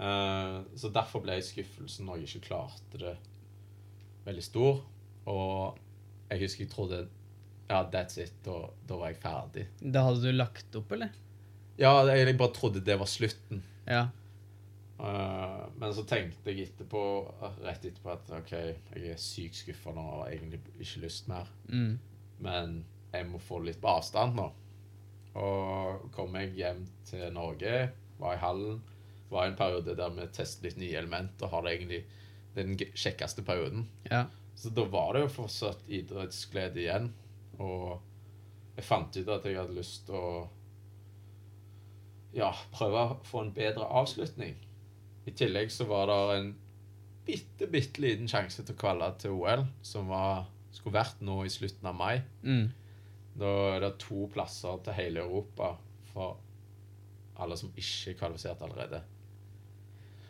Eh, 0.01 0.57
så 0.77 0.89
derfor 0.93 1.23
ble 1.25 1.39
skuffelsen 1.45 2.05
når 2.05 2.21
jeg 2.21 2.27
ikke 2.29 2.47
klarte 2.51 3.01
det, 3.01 3.15
veldig 4.25 4.43
stor. 4.45 4.81
Og 5.31 5.79
jeg 6.31 6.45
husker 6.45 6.65
jeg 6.65 6.71
trodde 6.71 7.01
Ja, 7.71 7.85
that's 7.87 8.19
it. 8.19 8.35
og 8.51 8.73
da 8.87 8.97
var 8.99 9.13
jeg 9.13 9.21
ferdig. 9.23 9.67
Da 9.79 10.03
hadde 10.03 10.25
du 10.25 10.31
lagt 10.35 10.75
opp, 10.75 10.91
eller? 10.91 11.13
Ja, 11.79 11.93
jeg 12.11 12.35
bare 12.37 12.53
trodde 12.53 12.83
det 12.83 12.97
var 12.99 13.07
slutten. 13.07 13.63
Ja. 13.87 14.09
Uh, 15.01 15.65
men 15.79 15.93
så 15.97 16.03
tenkte 16.05 16.51
jeg 16.51 16.67
etterpå, 16.67 17.01
rett 17.63 17.85
etterpå 17.87 18.11
at 18.13 18.27
OK, 18.37 18.51
jeg 18.53 19.13
er 19.15 19.21
sykt 19.21 19.57
skuffa 19.57 19.93
nå 19.95 20.03
og 20.03 20.19
har 20.19 20.33
egentlig 20.35 20.59
ikke 20.83 21.05
lyst 21.07 21.31
mer. 21.31 21.47
Mm. 21.71 21.95
Men 22.43 22.75
jeg 23.13 23.29
må 23.31 23.41
få 23.41 23.61
litt 23.65 23.81
på 23.81 23.89
avstand 23.95 24.37
nå. 24.37 24.49
Og 25.41 26.11
kom 26.13 26.35
jeg 26.37 26.53
hjem 26.59 26.83
til 27.07 27.23
Norge, 27.33 27.87
var 28.19 28.35
i 28.35 28.43
hallen, 28.43 28.81
var 29.31 29.47
i 29.47 29.53
en 29.53 29.57
periode 29.57 29.95
der 29.97 30.13
vi 30.13 30.27
testet 30.35 30.67
litt 30.67 30.81
nye 30.81 30.99
elementer, 30.99 31.49
har 31.49 31.63
det 31.63 31.73
egentlig 31.77 32.01
den 32.57 32.75
kjekkeste 32.75 33.45
perioden. 33.47 33.87
Ja. 34.11 34.25
Så 34.61 34.69
da 34.77 34.83
var 34.93 35.15
det 35.15 35.23
jo 35.23 35.29
fortsatt 35.41 35.79
idrettsglede 35.89 36.83
igjen. 36.83 37.07
Og 37.57 37.95
jeg 38.77 38.85
fant 38.85 39.15
ut 39.17 39.31
at 39.33 39.45
jeg 39.49 39.57
hadde 39.57 39.73
lyst 39.77 40.03
til 40.05 40.17
å 40.19 40.33
ja, 42.37 42.51
prøve 42.71 43.01
å 43.01 43.15
få 43.27 43.41
en 43.45 43.53
bedre 43.55 43.87
avslutning. 44.01 44.53
I 45.27 45.33
tillegg 45.37 45.73
så 45.73 45.87
var 45.89 46.07
det 46.09 46.19
en 46.37 46.51
bitte, 47.27 47.67
bitte 47.73 48.01
liten 48.03 48.29
sjanse 48.31 48.63
til 48.63 48.75
å 48.77 48.79
kvalle 48.81 49.09
til 49.21 49.35
OL, 49.37 49.65
som 49.85 50.07
var, 50.13 50.45
skulle 50.73 50.99
vært 50.99 51.19
nå 51.25 51.41
i 51.45 51.51
slutten 51.51 51.89
av 51.91 51.97
mai. 51.97 52.21
Mm. 52.45 52.69
Da 53.41 53.51
er 53.75 53.83
det 53.85 53.93
to 54.05 54.27
plasser 54.33 54.79
til 54.85 54.97
hele 54.97 55.25
Europa 55.25 55.73
for 56.11 56.37
alle 57.41 57.57
som 57.57 57.71
ikke 57.73 58.13
er 58.13 58.19
kvalifisert 58.19 58.61
allerede. 58.65 59.01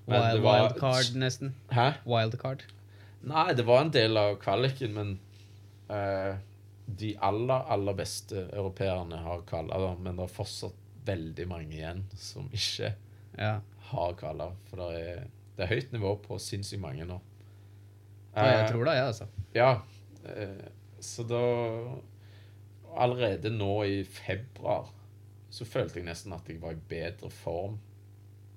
Men 0.07 0.17
Wild, 0.21 0.33
det 0.35 0.43
var- 0.43 0.61
wildcard, 0.63 1.15
nesten. 1.19 1.55
Hæ? 1.71 1.89
Wildcard. 2.05 2.63
Nei, 3.23 3.53
det 3.53 3.63
var 3.67 3.83
en 3.83 3.91
del 3.93 4.17
av 4.17 4.35
kvaliken, 4.41 4.93
men 4.95 5.11
eh, 5.93 6.35
de 6.85 7.11
aller, 7.21 7.67
aller 7.71 7.93
beste 7.99 8.47
europeerne 8.49 9.19
har 9.21 9.43
kvala, 9.49 9.77
da. 9.83 9.91
Men 10.01 10.17
det 10.17 10.25
er 10.25 10.33
fortsatt 10.33 10.77
veldig 11.05 11.45
mange 11.49 11.75
igjen 11.77 12.03
som 12.17 12.49
ikke 12.53 12.93
Ja. 13.37 13.59
har 13.91 14.13
kvala. 14.19 14.51
For 14.69 14.81
det 14.81 15.01
er, 15.01 15.27
det 15.57 15.63
er 15.67 15.71
høyt 15.75 15.91
nivå 15.93 16.15
på 16.25 16.39
sinnssykt 16.41 16.81
mange 16.81 17.05
nå. 17.05 17.19
ja, 18.35 18.45
jeg 18.45 18.63
Eh, 18.65 18.69
tror 18.71 18.85
det, 18.85 18.95
jeg, 18.95 19.05
altså. 19.11 19.27
Ja. 19.53 19.71
Eh, 20.25 20.69
så 21.01 21.23
da 21.27 21.43
Allerede 22.91 23.49
nå 23.55 23.83
i 23.87 24.01
februar 24.03 24.89
så 25.51 25.63
følte 25.67 25.99
jeg 25.99 26.05
nesten 26.09 26.33
at 26.35 26.47
jeg 26.49 26.59
var 26.61 26.73
i 26.75 26.81
bedre 26.89 27.29
form 27.31 27.77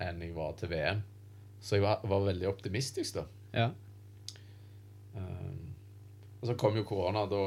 enn 0.03 0.21
jeg 0.23 0.35
var 0.35 0.53
til 0.59 0.71
VM. 0.73 1.03
Så 1.63 1.77
jeg 1.77 1.83
var, 1.85 2.01
var 2.07 2.25
veldig 2.27 2.49
optimistisk, 2.51 3.15
da. 3.21 3.25
Ja. 3.55 3.69
Um, 5.15 5.75
og 6.41 6.49
så 6.49 6.57
kom 6.59 6.77
jo 6.77 6.85
korona, 6.85 7.25
da 7.31 7.43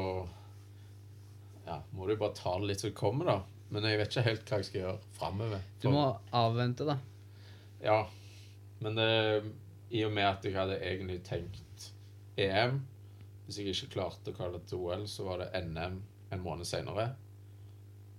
Ja, 1.68 1.82
må 1.92 2.06
du 2.08 2.16
bare 2.16 2.36
ta 2.36 2.54
det 2.58 2.70
litt 2.70 2.80
som 2.80 2.90
det 2.90 2.96
kommer, 2.96 3.28
da. 3.28 3.38
Men 3.68 3.84
jeg 3.84 4.00
vet 4.00 4.12
ikke 4.12 4.24
helt 4.24 4.48
hva 4.48 4.60
jeg 4.60 4.68
skal 4.70 4.80
gjøre 4.80 5.16
framover. 5.18 5.64
Du 5.82 5.90
må 5.92 6.04
avvente, 6.32 6.86
da. 6.88 6.96
Ja. 7.84 7.98
Men 8.80 8.96
det, 8.96 9.10
i 9.92 10.04
og 10.06 10.14
med 10.16 10.24
at 10.30 10.46
jeg 10.46 10.56
hadde 10.56 10.78
egentlig 10.78 11.18
tenkt 11.26 11.88
EM 12.38 12.78
Hvis 13.46 13.58
jeg 13.58 13.72
ikke 13.72 13.94
klarte 13.96 14.32
å 14.32 14.36
kalle 14.36 14.60
det 14.60 14.70
til 14.70 14.80
OL, 14.86 15.04
så 15.10 15.26
var 15.26 15.42
det 15.42 15.64
NM 15.66 15.98
en 16.32 16.42
måned 16.44 16.68
seinere. 16.68 17.10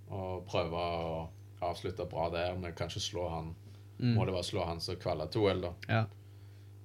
Og 0.09 0.45
prøve 0.49 0.77
å 0.77 1.25
avslutte 1.65 2.07
bra 2.09 2.29
der, 2.33 2.55
men 2.57 2.77
kanskje 2.77 3.01
slå 3.09 3.27
han 3.33 3.51
Mm. 3.99 4.13
Må 4.15 4.25
det 4.25 4.31
være 4.31 4.47
slå 4.47 4.63
han 4.63 4.79
som 4.79 4.95
kvaler 4.99 5.27
til 5.31 5.43
OL, 5.43 5.61
da. 5.63 5.73
Ja. 5.91 6.03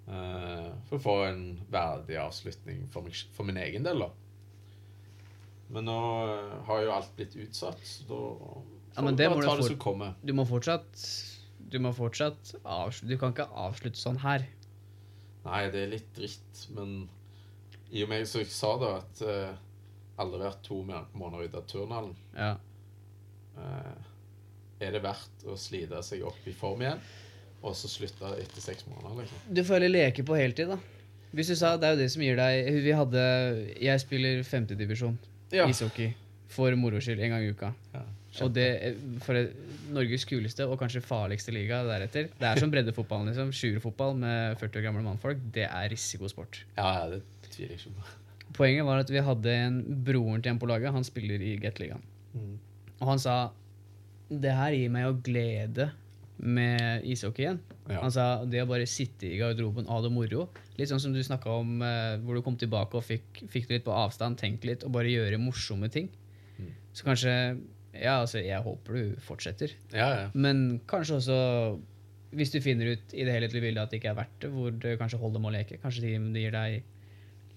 Eh, 0.05 0.73
for 0.89 0.99
å 0.99 1.01
få 1.01 1.15
en 1.31 1.45
verdig 1.73 2.19
avslutning 2.21 2.83
for, 2.93 3.07
meg, 3.07 3.17
for 3.33 3.49
min 3.49 3.57
egen 3.63 3.87
del, 3.87 4.05
da. 4.05 4.11
Men 5.73 5.89
nå 5.89 5.99
eh, 6.29 6.57
har 6.69 6.83
jo 6.85 6.93
alt 6.93 7.15
blitt 7.17 7.37
utsatt, 7.41 7.81
så 7.89 8.09
da 8.11 8.19
Ja, 8.99 9.05
men 9.07 9.17
det 9.17 9.31
bare 9.31 9.41
må 9.41 9.47
du 9.47 9.49
ta 9.49 9.69
det 9.71 9.79
kommer. 9.81 10.13
Du 10.23 10.35
må 10.37 10.45
fortsatt 10.47 11.07
Du 11.73 11.81
må 11.83 11.91
fortsatt 11.97 12.53
avslutte 12.63 13.11
Du 13.11 13.19
kan 13.19 13.33
ikke 13.33 13.49
avslutte 13.65 13.99
sånn 13.99 14.21
her. 14.23 14.45
Nei, 15.45 15.63
det 15.73 15.81
er 15.83 15.93
litt 15.97 16.13
dritt, 16.17 16.67
men 16.77 17.09
i 17.95 18.05
og 18.05 18.11
med 18.13 18.29
som 18.29 18.41
jeg 18.41 18.53
sa 18.53 18.71
da, 18.81 18.93
at 19.03 19.21
uh, 19.29 19.57
aldri 20.23 20.41
vært 20.41 20.63
to 20.65 20.79
måneder 20.85 21.45
ute 21.45 21.61
av 21.61 21.67
turnhallen, 21.69 22.15
Ja. 22.33 22.55
uh, 23.59 23.99
er 24.81 24.95
det 24.97 25.03
verdt 25.05 25.45
å 25.47 25.57
slite 25.61 26.01
seg 26.03 26.25
opp 26.27 26.49
i 26.49 26.55
form 26.57 26.81
igjen, 26.83 27.03
og 27.65 27.75
så 27.79 27.89
slutta 27.89 28.35
etter 28.39 28.61
seks 28.61 28.85
måneder, 28.91 29.23
liksom? 29.25 29.45
Du 29.57 29.63
heller 29.73 29.89
leke 29.93 30.25
på 30.29 30.37
heltid, 30.39 30.69
da. 30.75 30.79
Hvis 31.35 31.49
du 31.51 31.57
sa, 31.59 31.73
Det 31.77 31.89
er 31.89 31.95
jo 31.97 32.03
det 32.05 32.11
som 32.13 32.23
gir 32.23 32.37
deg 32.39 32.69
Vi 32.85 32.93
hadde 32.95 33.23
Jeg 33.83 34.01
spiller 34.05 34.43
femtedivisjon 34.47 35.17
Ja. 35.51 35.65
ishockey 35.67 36.13
for 36.55 36.71
moro 36.79 37.01
skyld 37.03 37.19
en 37.25 37.31
gang 37.35 37.43
i 37.43 37.51
uka. 37.51 37.73
ja. 37.95 38.03
Og 38.43 38.53
det 38.55 38.67
er 38.83 38.95
for 39.23 39.35
Norges 39.95 40.25
kuleste 40.27 40.67
og 40.67 40.79
kanskje 40.81 41.01
farligste 41.03 41.53
liga 41.55 41.81
deretter. 41.87 42.29
Det 42.39 42.47
er 42.49 42.59
som 42.59 42.71
breddefotballen, 42.71 43.29
liksom. 43.31 43.51
Sjuerfotball 43.55 44.17
med 44.19 44.57
40 44.59 44.79
år 44.81 44.83
gamle 44.89 45.03
mannfolk. 45.07 45.39
Det 45.55 45.65
er 45.69 45.89
risikosport. 45.91 46.65
Ja, 46.77 47.05
ja, 47.05 47.11
det 47.11 47.23
tviler 47.51 47.75
jeg 47.77 47.81
ikke 47.81 47.95
på. 47.99 48.55
Poenget 48.59 48.87
var 48.87 48.99
at 49.03 49.11
vi 49.11 49.23
hadde 49.23 49.55
en 49.67 49.79
broren 50.07 50.43
til 50.43 50.51
en 50.53 50.59
på 50.59 50.67
laget. 50.71 50.93
Han 50.95 51.05
spiller 51.07 51.43
i 51.43 51.57
Gateligaen. 51.63 52.03
Mm. 52.35 52.59
Og 53.01 53.07
han 53.09 53.19
sa 53.23 53.37
det 54.31 54.55
her 54.55 54.73
gir 54.75 54.91
meg 54.91 55.05
jo 55.07 55.15
glede 55.27 55.91
med 56.39 57.05
ishockeyen. 57.07 57.61
Ja. 57.89 58.03
Sa 58.13 58.27
det 58.49 58.65
å 58.65 58.69
bare 58.69 58.89
sitte 58.91 59.29
i 59.29 59.39
garderoben, 59.39 59.87
ha 59.87 60.01
det 60.03 60.11
moro. 60.13 60.49
Litt 60.79 60.91
sånn 60.91 61.03
som 61.03 61.15
du 61.15 61.23
snakka 61.23 61.53
om, 61.61 61.77
eh, 61.83 62.17
hvor 62.25 62.35
du 62.35 62.43
kom 62.43 62.57
tilbake 62.59 62.99
og 62.99 63.07
fikk, 63.07 63.45
fikk 63.49 63.69
det 63.69 63.79
litt 63.79 63.87
på 63.87 63.95
avstand, 63.95 64.39
tenkt 64.41 64.67
litt 64.67 64.85
og 64.85 64.93
bare 64.97 65.13
gjøre 65.13 65.39
morsomme 65.39 65.91
ting. 65.91 66.11
Mm. 66.59 66.75
Så 66.93 67.07
kanskje 67.07 67.37
Ja, 67.95 68.19
altså, 68.19 68.43
jeg 68.43 68.59
håper 68.59 68.93
du 68.93 69.17
fortsetter. 69.23 69.71
Ja, 69.93 70.09
ja. 70.19 70.31
Men 70.35 70.81
kanskje 70.91 71.21
også 71.21 71.37
hvis 72.35 72.51
du 72.51 72.61
finner 72.61 72.95
ut 72.95 73.15
i 73.15 73.23
det 73.23 73.31
hele 73.31 73.47
du 73.47 73.61
vil 73.63 73.79
at 73.79 73.93
det 73.93 74.01
ikke 74.01 74.11
er 74.11 74.19
verdt 74.19 74.41
det, 74.43 74.51
hvor 74.51 74.75
det 74.75 74.97
kanskje 74.99 75.21
holder 75.21 75.43
med 75.43 75.53
å 75.53 75.55
leke. 75.55 75.79
Kanskje 75.79 76.03
det 76.03 76.33
det 76.35 76.43
gir 76.43 76.51
deg 76.51 76.83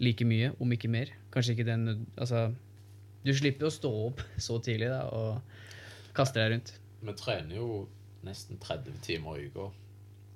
like 0.03 0.25
mye, 0.29 0.51
om 0.61 0.73
ikke 0.75 0.91
mer. 0.93 1.11
Kanskje 1.33 1.55
ikke 1.55 1.65
den 1.65 2.05
Altså, 2.15 2.51
du 3.25 3.33
slipper 3.33 3.65
å 3.67 3.73
stå 3.73 3.91
opp 4.05 4.21
så 4.37 4.59
tidlig 4.61 4.91
da, 4.93 5.07
og 5.09 6.13
kaste 6.17 6.37
deg 6.39 6.53
rundt. 6.53 6.73
Vi 7.01 7.15
trener 7.17 7.57
jo 7.57 7.87
nesten 8.25 8.57
30 8.61 9.01
timer 9.05 9.37
i 9.41 9.49
uka. 9.49 9.67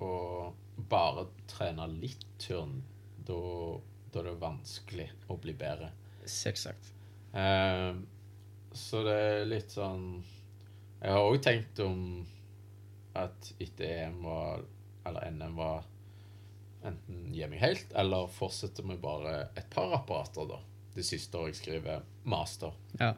Og 0.02 0.84
bare 0.92 1.28
trene 1.50 1.88
litt 1.94 2.26
turn, 2.42 2.82
da 3.28 3.40
da 4.12 4.20
er 4.20 4.28
det 4.28 4.40
vanskelig 4.42 5.08
å 5.32 5.38
bli 5.40 5.54
bedre. 5.58 5.92
Selvsagt. 6.28 6.92
Eh, 7.34 7.94
så 8.76 9.04
det 9.06 9.14
er 9.16 9.46
litt 9.48 9.72
sånn 9.72 10.04
Jeg 11.02 11.14
har 11.16 11.24
òg 11.24 11.38
tenkt 11.44 11.80
om 11.84 12.02
at 13.16 13.54
etter 13.56 13.88
EM 13.88 14.18
var 14.26 14.66
Eller 15.08 15.32
NM 15.32 15.56
var 15.56 15.88
enten 16.88 17.32
hjemme 17.34 17.56
meg 17.56 17.64
helt, 17.64 17.92
eller 17.94 18.30
fortsette 18.34 18.84
med 18.84 19.00
bare 19.04 19.52
et 19.56 19.68
par 19.70 19.92
apparater, 19.94 20.48
da. 20.50 20.58
Det 20.96 21.04
siste 21.06 21.38
året 21.38 21.54
jeg 21.54 21.60
skriver 21.60 22.06
master. 22.26 22.74
Ja. 22.98 23.12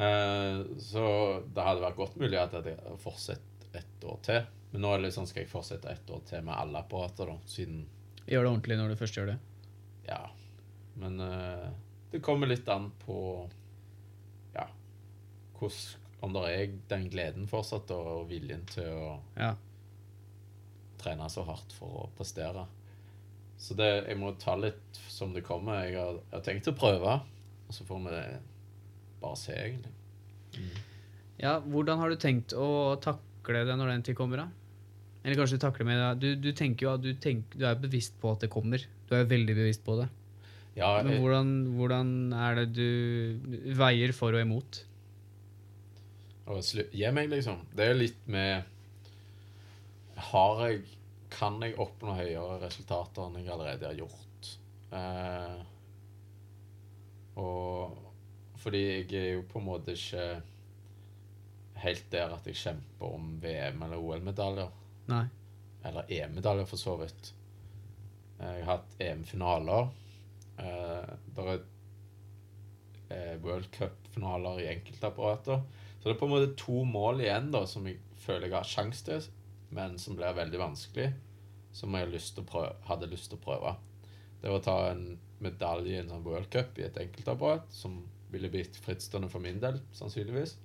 Eh, 0.00 0.60
så 0.80 1.04
det 1.52 1.64
hadde 1.66 1.82
vært 1.84 1.98
godt 2.00 2.16
mulig 2.20 2.38
at 2.40 2.54
jeg 2.56 2.76
hadde 2.78 2.96
fortsatt 3.02 3.66
et 3.76 4.06
år 4.08 4.18
til. 4.24 4.46
Men 4.72 4.84
nå 4.84 4.92
er 4.94 5.02
det 5.04 5.10
sånn, 5.14 5.26
skal 5.28 5.42
jeg 5.44 5.50
fortsette 5.50 5.90
et 5.92 6.10
år 6.14 6.20
til 6.30 6.44
med 6.46 6.54
alle 6.56 6.80
apparater, 6.84 7.30
da, 7.32 7.38
siden 7.50 7.82
Gjør 8.30 8.44
det 8.46 8.50
ordentlig 8.52 8.76
når 8.78 8.92
du 8.92 8.98
først 9.00 9.16
gjør 9.18 9.32
det. 9.32 9.38
Ja. 10.06 10.20
Men 11.00 11.16
uh, 11.22 11.66
det 12.12 12.20
kommer 12.22 12.46
litt 12.50 12.68
an 12.70 12.90
på 13.02 13.16
Ja, 14.54 14.66
hos, 15.60 15.96
Om 16.22 16.34
det 16.36 16.42
er 16.52 16.74
den 16.92 17.08
gleden 17.10 17.48
fortsatt, 17.50 17.90
og 17.96 18.28
viljen 18.30 18.62
til 18.70 18.86
å 18.92 19.10
Ja. 19.40 19.54
trene 21.00 21.28
så 21.32 21.42
hardt 21.48 21.72
for 21.72 22.04
å 22.04 22.08
prestere. 22.18 22.66
Så 23.60 23.74
det, 23.76 23.88
jeg 24.08 24.18
må 24.20 24.32
ta 24.40 24.54
litt 24.56 25.00
som 25.08 25.32
det 25.34 25.42
kommer. 25.44 25.82
Jeg 25.84 25.96
har, 25.98 26.20
jeg 26.30 26.36
har 26.38 26.44
tenkt 26.46 26.68
å 26.70 26.76
prøve, 26.76 27.14
og 27.68 27.74
så 27.76 27.84
får 27.88 28.02
vi 28.06 28.20
bare 29.22 29.38
se, 29.38 29.56
egentlig. 29.56 29.92
Ja, 31.40 31.58
hvordan 31.64 32.00
har 32.02 32.12
du 32.12 32.18
tenkt 32.20 32.52
å 32.56 32.96
takle 33.00 33.64
det 33.66 33.76
når 33.78 33.94
den 33.94 34.06
tid 34.10 34.18
kommer, 34.18 34.44
da? 34.44 34.48
Eller 35.20 35.36
kanskje 35.36 35.58
du 35.58 35.64
takler 35.66 35.84
med 35.88 36.20
Du, 36.22 36.30
du 36.40 36.50
tenker 36.56 36.86
jo 36.86 36.94
at 36.94 37.02
du, 37.04 37.12
tenker, 37.20 37.58
du 37.60 37.66
er 37.68 37.80
bevisst 37.80 38.16
på 38.20 38.32
at 38.32 38.44
det 38.44 38.50
kommer. 38.52 38.82
Du 39.08 39.14
er 39.16 39.28
veldig 39.28 39.56
bevisst 39.56 39.84
på 39.84 39.98
det. 40.00 40.08
Ja, 40.78 40.94
Men 41.04 41.18
hvordan, 41.20 41.50
hvordan 41.76 42.12
er 42.36 42.60
det 42.60 42.68
du 42.76 43.74
veier 43.76 44.14
for 44.16 44.36
og 44.36 44.44
imot? 44.44 44.84
å 46.50 46.58
gi 46.58 47.10
meg, 47.14 47.28
liksom. 47.30 47.60
Det 47.76 47.84
er 47.86 47.98
litt 47.98 48.22
med 48.26 48.64
Har 50.30 50.64
jeg 50.64 50.80
Kan 51.30 51.60
jeg 51.62 51.76
oppnå 51.78 52.16
høyere 52.18 52.56
resultater 52.64 53.28
enn 53.28 53.38
jeg 53.38 53.52
allerede 53.54 53.86
har 53.86 53.98
gjort? 54.00 54.48
Eh, 54.98 55.60
og 57.38 58.09
fordi 58.60 58.80
jeg 58.86 59.12
er 59.20 59.32
jo 59.34 59.42
på 59.48 59.60
en 59.60 59.66
måte 59.66 59.94
ikke 59.96 60.24
helt 61.80 62.08
der 62.12 62.34
at 62.36 62.46
jeg 62.48 62.58
kjemper 62.60 63.14
om 63.16 63.28
VM- 63.42 63.84
eller 63.86 64.00
OL-medaljer. 64.00 64.70
Nei. 65.08 65.24
Eller 65.84 66.10
EM-medaljer, 66.12 66.66
for 66.68 66.76
så 66.76 66.96
vidt. 67.00 67.32
Eh, 68.38 68.58
Jeg 68.58 68.64
har 68.66 68.76
hatt 68.76 68.96
EM-finaler. 69.00 69.88
Eh, 70.58 71.14
er 71.40 71.62
eh, 73.10 73.36
World 73.42 73.70
Cup-finaler 73.72 74.60
i 74.60 74.68
enkeltapparater. 74.74 75.62
Så 76.00 76.08
det 76.08 76.14
er 76.14 76.20
på 76.20 76.28
en 76.28 76.34
måte 76.34 76.54
to 76.56 76.84
mål 76.84 77.20
igjen 77.24 77.50
da, 77.52 77.64
som 77.68 77.86
jeg 77.88 77.98
føler 78.20 78.48
jeg 78.48 78.56
har 78.58 78.68
sjanse 78.68 79.04
til, 79.04 79.26
men 79.76 79.98
som 80.00 80.16
blir 80.16 80.36
veldig 80.36 80.60
vanskelig. 80.60 81.10
Som 81.72 81.94
jeg 81.94 82.10
lyst 82.10 82.36
prøve, 82.48 82.74
hadde 82.88 83.08
lyst 83.10 83.30
til 83.30 83.38
å 83.38 83.44
prøve. 83.44 83.74
Det 84.40 84.48
var 84.50 84.60
å 84.60 84.64
ta 84.64 84.78
en 84.90 85.04
medalje 85.40 85.94
i 85.94 86.00
en 86.00 86.08
sånn 86.12 86.24
World 86.24 86.48
Cup 86.52 86.78
i 86.80 86.86
et 86.86 86.96
enkeltapparat, 87.00 87.68
som 87.72 88.02
ville 88.30 88.50
blitt 88.52 88.76
frittstående 88.80 89.30
for 89.32 89.42
min 89.42 89.60
del, 89.62 89.80
sannsynligvis. 89.96 90.56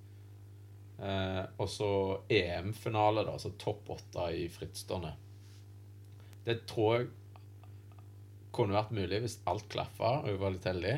Eh, 0.95 1.43
og 1.59 1.69
så 1.69 1.89
EM-finale, 2.31 3.25
da, 3.25 3.35
altså 3.35 3.53
topp 3.59 3.91
åtte 3.97 4.29
i 4.37 4.47
frittstående. 4.51 5.11
Det 6.45 6.61
tror 6.69 6.99
jeg 6.99 7.09
kunne 8.55 8.77
vært 8.77 8.93
mulig 8.95 9.19
hvis 9.25 9.39
alt 9.49 9.65
klaffa 9.71 10.19
og 10.21 10.29
jeg 10.31 10.41
var 10.41 10.55
litt 10.55 10.69
heldig. 10.69 10.95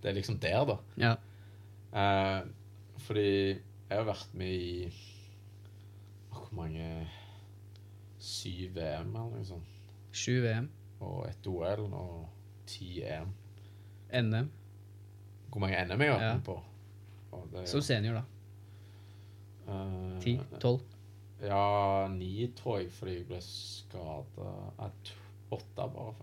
Det 0.00 0.10
er 0.10 0.16
liksom 0.16 0.38
der, 0.40 0.62
da. 0.68 0.78
Ja. 1.00 1.12
Eh, 1.94 2.40
fordi 3.04 3.28
jeg 3.54 3.98
har 3.98 4.08
vært 4.08 4.32
med 4.34 4.54
i 4.54 4.88
Hvor 6.34 6.48
mange 6.56 6.86
Syv 8.24 8.72
VM 8.78 9.10
eller 9.12 9.36
noe 9.36 9.44
sånt. 9.46 9.72
Sju 10.14 10.38
VM. 10.40 10.70
Og 11.04 11.26
ett 11.28 11.46
OL 11.50 11.84
og 11.90 12.28
ti 12.70 13.02
EM. 13.04 13.34
NM. 14.14 14.48
Hvor 15.54 15.62
mange 15.62 15.78
NM 15.86 16.00
jeg 16.02 16.10
har 16.10 16.18
vært 16.18 16.40
med 16.40 16.46
på? 16.48 16.54
Det 17.54 17.60
Som 17.70 17.82
senior, 17.86 18.16
da. 18.18 19.76
Ti? 20.22 20.32
Tolv? 20.58 20.82
Ja, 21.44 22.08
ni 22.10 22.48
tror 22.58 22.80
jeg, 22.80 22.88
fordi 22.94 23.12
jeg 23.20 23.26
ble 23.28 23.38
skada 23.44 24.48
Åtte, 25.54 25.86
bare. 25.94 26.14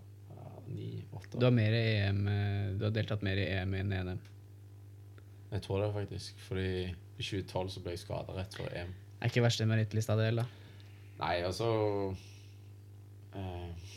Ni. 0.68 1.02
Du 1.32 1.46
har, 1.46 1.52
mer 1.52 1.74
i 1.74 1.80
EM, 2.02 2.20
eh, 2.28 2.68
du 2.76 2.84
har 2.84 2.92
deltatt 2.94 3.24
mer 3.24 3.40
i 3.40 3.46
EM 3.56 3.72
enn 3.76 3.92
i 3.92 4.00
NM. 4.04 4.20
Jeg 5.52 5.64
tror 5.64 5.80
det 5.82 5.88
faktisk, 5.96 6.44
fordi 6.46 6.66
i 6.92 7.24
2012 7.24 7.72
så 7.74 7.82
ble 7.84 7.94
jeg 7.96 8.02
skada 8.04 8.36
rett 8.36 8.56
før 8.56 8.68
EM. 8.82 8.92
Er 9.20 9.32
ikke 9.32 9.44
verste 9.44 9.66
merittlista 9.68 10.16
del, 10.20 10.42
da. 10.42 10.46
Nei, 11.22 11.34
altså 11.46 11.68
eh, 13.36 13.90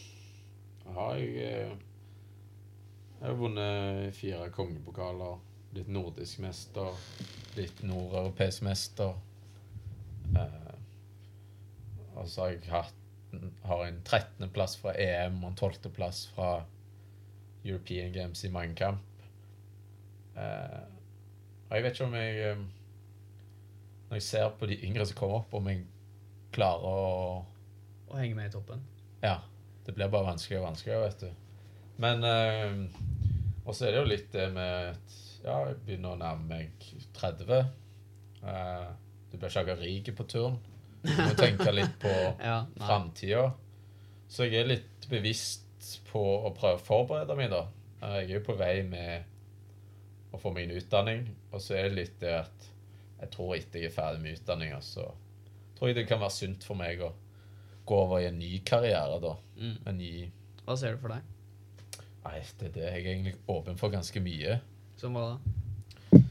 Har 0.96 1.20
jeg 1.20 1.46
eh, 1.46 1.76
Jeg 3.20 3.28
har 3.30 3.40
vunnet 3.40 4.16
fire 4.16 4.50
kongepokaler. 4.54 5.40
Blitt 5.72 5.90
nordisk 5.92 6.40
mester. 6.44 7.00
Blitt 7.56 7.82
nordeuropeisk 7.84 8.64
mester. 8.68 9.16
Eh, 10.36 10.76
og 12.16 12.30
så 12.30 12.46
har 12.46 12.54
jeg 12.54 12.70
hatt 12.72 13.02
har 13.66 13.86
en 13.86 14.02
13.-plass 14.06 14.78
fra 14.80 14.94
EM 15.00 15.42
og 15.44 15.50
en 15.52 15.58
12.-plass 15.58 16.28
fra 16.36 16.50
European 17.66 18.14
Games 18.14 18.44
i 18.46 18.52
mangekamp. 18.54 19.02
Eh, 20.36 20.84
og 21.70 21.76
jeg 21.76 21.84
vet 21.84 21.98
ikke 21.98 22.06
om 22.06 22.16
jeg 22.20 22.50
eh, 22.52 22.64
Når 24.10 24.18
jeg 24.20 24.24
ser 24.24 24.50
på 24.60 24.68
de 24.70 24.76
yngre 24.86 25.06
som 25.08 25.18
kommer 25.18 25.42
opp, 25.42 25.54
om 25.56 25.68
jeg 25.72 25.86
klarer 26.54 26.84
å 26.86 27.46
Å 28.12 28.18
henge 28.20 28.36
med 28.38 28.52
i 28.52 28.54
toppen. 28.54 28.84
Ja. 29.24 29.40
Det 29.86 29.94
blir 29.94 30.10
bare 30.10 30.32
vanskeligere 30.32 30.64
og 30.64 30.70
vanskeligere, 30.72 31.08
vet 31.08 31.24
du. 31.24 31.45
Men 32.02 32.24
eh, 32.24 32.76
Og 33.66 33.76
så 33.76 33.88
er 33.88 33.96
det 33.96 34.02
jo 34.02 34.10
litt 34.10 34.32
det 34.36 34.50
med 34.54 34.92
at 34.94 35.16
Ja, 35.46 35.60
jeg 35.70 35.78
begynner 35.86 36.16
å 36.16 36.20
nærme 36.20 36.48
meg 36.50 36.88
30. 37.16 37.52
Eh, 38.46 38.88
du 39.32 39.38
blir 39.38 39.50
ikke 39.50 39.62
akkurat 39.62 39.84
rik 39.86 40.10
på 40.18 40.26
turen. 40.30 40.56
Du 41.06 41.12
må 41.20 41.36
tenke 41.38 41.70
litt 41.74 42.00
på 42.02 42.12
Ja, 42.50 42.64
framtida. 42.82 43.52
Så 44.28 44.48
jeg 44.48 44.64
er 44.64 44.72
litt 44.72 45.06
bevisst 45.12 46.00
på 46.10 46.22
å 46.48 46.50
prøve 46.58 46.80
å 46.80 46.86
forberede 46.86 47.36
meg, 47.38 47.52
da. 47.54 47.68
Eh, 48.02 48.16
Jeg 48.24 48.30
er 48.32 48.34
jo 48.40 48.46
på 48.48 48.58
vei 48.58 48.80
med 48.90 49.32
å 50.34 50.40
få 50.42 50.52
en 50.58 50.74
utdanning, 50.76 51.28
og 51.54 51.62
så 51.64 51.78
er 51.78 51.90
det 51.90 52.00
litt 52.00 52.18
det 52.20 52.34
at 52.42 52.66
jeg 53.22 53.30
tror 53.32 53.54
etter 53.56 53.80
jeg 53.86 53.92
er 53.92 53.96
ferdig 53.96 54.24
med 54.26 54.40
utdanninga, 54.40 54.82
så 54.84 55.06
tror 55.78 55.90
jeg 55.92 55.96
det 56.02 56.08
kan 56.10 56.20
være 56.20 56.36
sunt 56.36 56.66
for 56.68 56.76
meg 56.80 57.00
å 57.06 57.14
gå 57.88 58.00
over 58.02 58.20
i 58.20 58.28
en 58.28 58.40
ny 58.42 58.58
karriere, 58.68 59.22
da. 59.24 59.36
Mm. 59.62 59.78
En 59.88 59.98
ny 60.02 60.10
Hva 60.66 60.76
ser 60.80 60.98
du 60.98 61.04
for 61.06 61.14
deg? 61.14 61.22
Nei, 62.26 62.42
det 62.60 62.68
er 62.68 62.74
det. 62.74 62.84
Jeg 62.84 63.06
er 63.06 63.12
egentlig 63.12 63.36
åpen 63.48 63.78
for 63.78 63.94
ganske 63.94 64.22
mye. 64.24 64.58
Som 64.98 65.18
hva 65.18 65.26
da? 65.28 66.22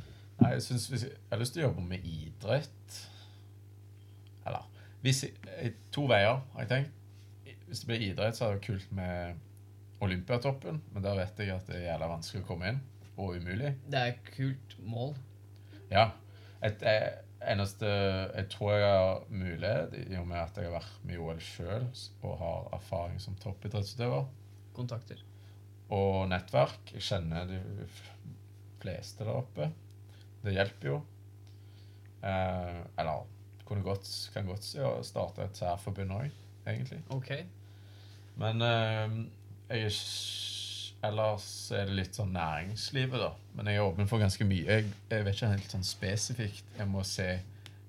Nei, 0.41 0.51
jeg, 0.57 0.63
synes 0.67 0.89
hvis 0.91 1.07
jeg, 1.07 1.15
jeg 1.15 1.31
har 1.31 1.43
lyst 1.43 1.55
til 1.55 1.63
å 1.63 1.69
jobbe 1.69 1.85
med 1.87 2.07
idrett. 2.09 2.97
Eller 4.45 4.67
hvis 5.05 5.25
jeg, 5.29 5.75
To 5.95 6.09
veier, 6.11 6.41
har 6.55 6.65
jeg 6.65 6.73
tenkt. 6.73 7.59
Hvis 7.69 7.85
det 7.85 7.91
blir 7.91 8.07
idrett, 8.09 8.37
så 8.37 8.49
er 8.49 8.57
det 8.57 8.67
kult 8.67 8.91
med 8.95 9.39
Olympiatoppen, 10.05 10.83
men 10.93 11.05
der 11.05 11.17
vet 11.17 11.39
jeg 11.41 11.55
at 11.55 11.69
det 11.71 11.79
er 11.79 11.87
jævla 11.93 12.11
vanskelig 12.11 12.43
å 12.43 12.49
komme 12.49 12.73
inn. 12.73 12.81
Og 13.15 13.37
umulig. 13.39 13.77
Det 13.87 14.01
er 14.01 14.11
et 14.17 14.33
kult 14.35 14.75
mål. 14.83 15.15
Ja. 15.93 16.09
Et, 16.65 16.83
et, 16.83 17.21
eneste 17.45 17.87
jeg 17.87 18.49
tror 18.51 18.73
jeg 18.73 18.89
har 18.89 19.23
mulighet, 19.29 19.95
i 20.09 20.17
og 20.19 20.27
med 20.27 20.41
at 20.41 20.59
jeg 20.59 20.67
har 20.71 20.79
vært 20.79 21.05
med 21.05 21.15
i 21.15 21.21
OL 21.21 21.41
sjøl 21.45 21.87
og 22.25 22.39
har 22.41 22.71
erfaring 22.79 23.21
som 23.23 23.37
toppidrettsutøver, 23.43 24.25
Kontakter. 24.75 25.21
Og 25.93 26.29
nettverk. 26.31 26.95
Jeg 26.97 27.05
kjenner 27.09 27.49
de 27.49 27.61
fleste 28.83 29.25
der 29.27 29.37
oppe. 29.37 29.69
Det 30.45 30.55
hjelper 30.55 30.91
jo. 30.91 30.99
Eh, 32.25 32.81
eller 33.01 33.27
godt, 33.85 34.09
kan 34.33 34.49
godt 34.49 34.65
starte 35.05 35.45
et 35.45 35.61
særforbund 35.61 36.13
òg, 36.17 36.31
egentlig. 36.67 37.01
Okay. 37.13 37.45
Men 38.41 38.63
eh, 38.65 39.19
jeg 39.69 39.89
er 39.89 39.99
Ellers 41.05 41.47
er 41.75 41.89
det 41.89 41.97
litt 41.99 42.17
sånn 42.17 42.31
næringslivet, 42.33 43.21
da. 43.21 43.33
Men 43.59 43.69
jeg 43.69 43.77
er 43.81 43.85
åpen 43.85 44.09
for 44.09 44.23
ganske 44.23 44.47
mye. 44.49 44.65
Jeg, 44.65 44.93
jeg 45.11 45.27
vet 45.27 45.37
ikke 45.37 45.51
helt 45.51 45.75
sånn 45.75 45.85
spesifikt. 45.85 46.71
Jeg 46.79 46.89
må 46.89 47.03
se 47.05 47.27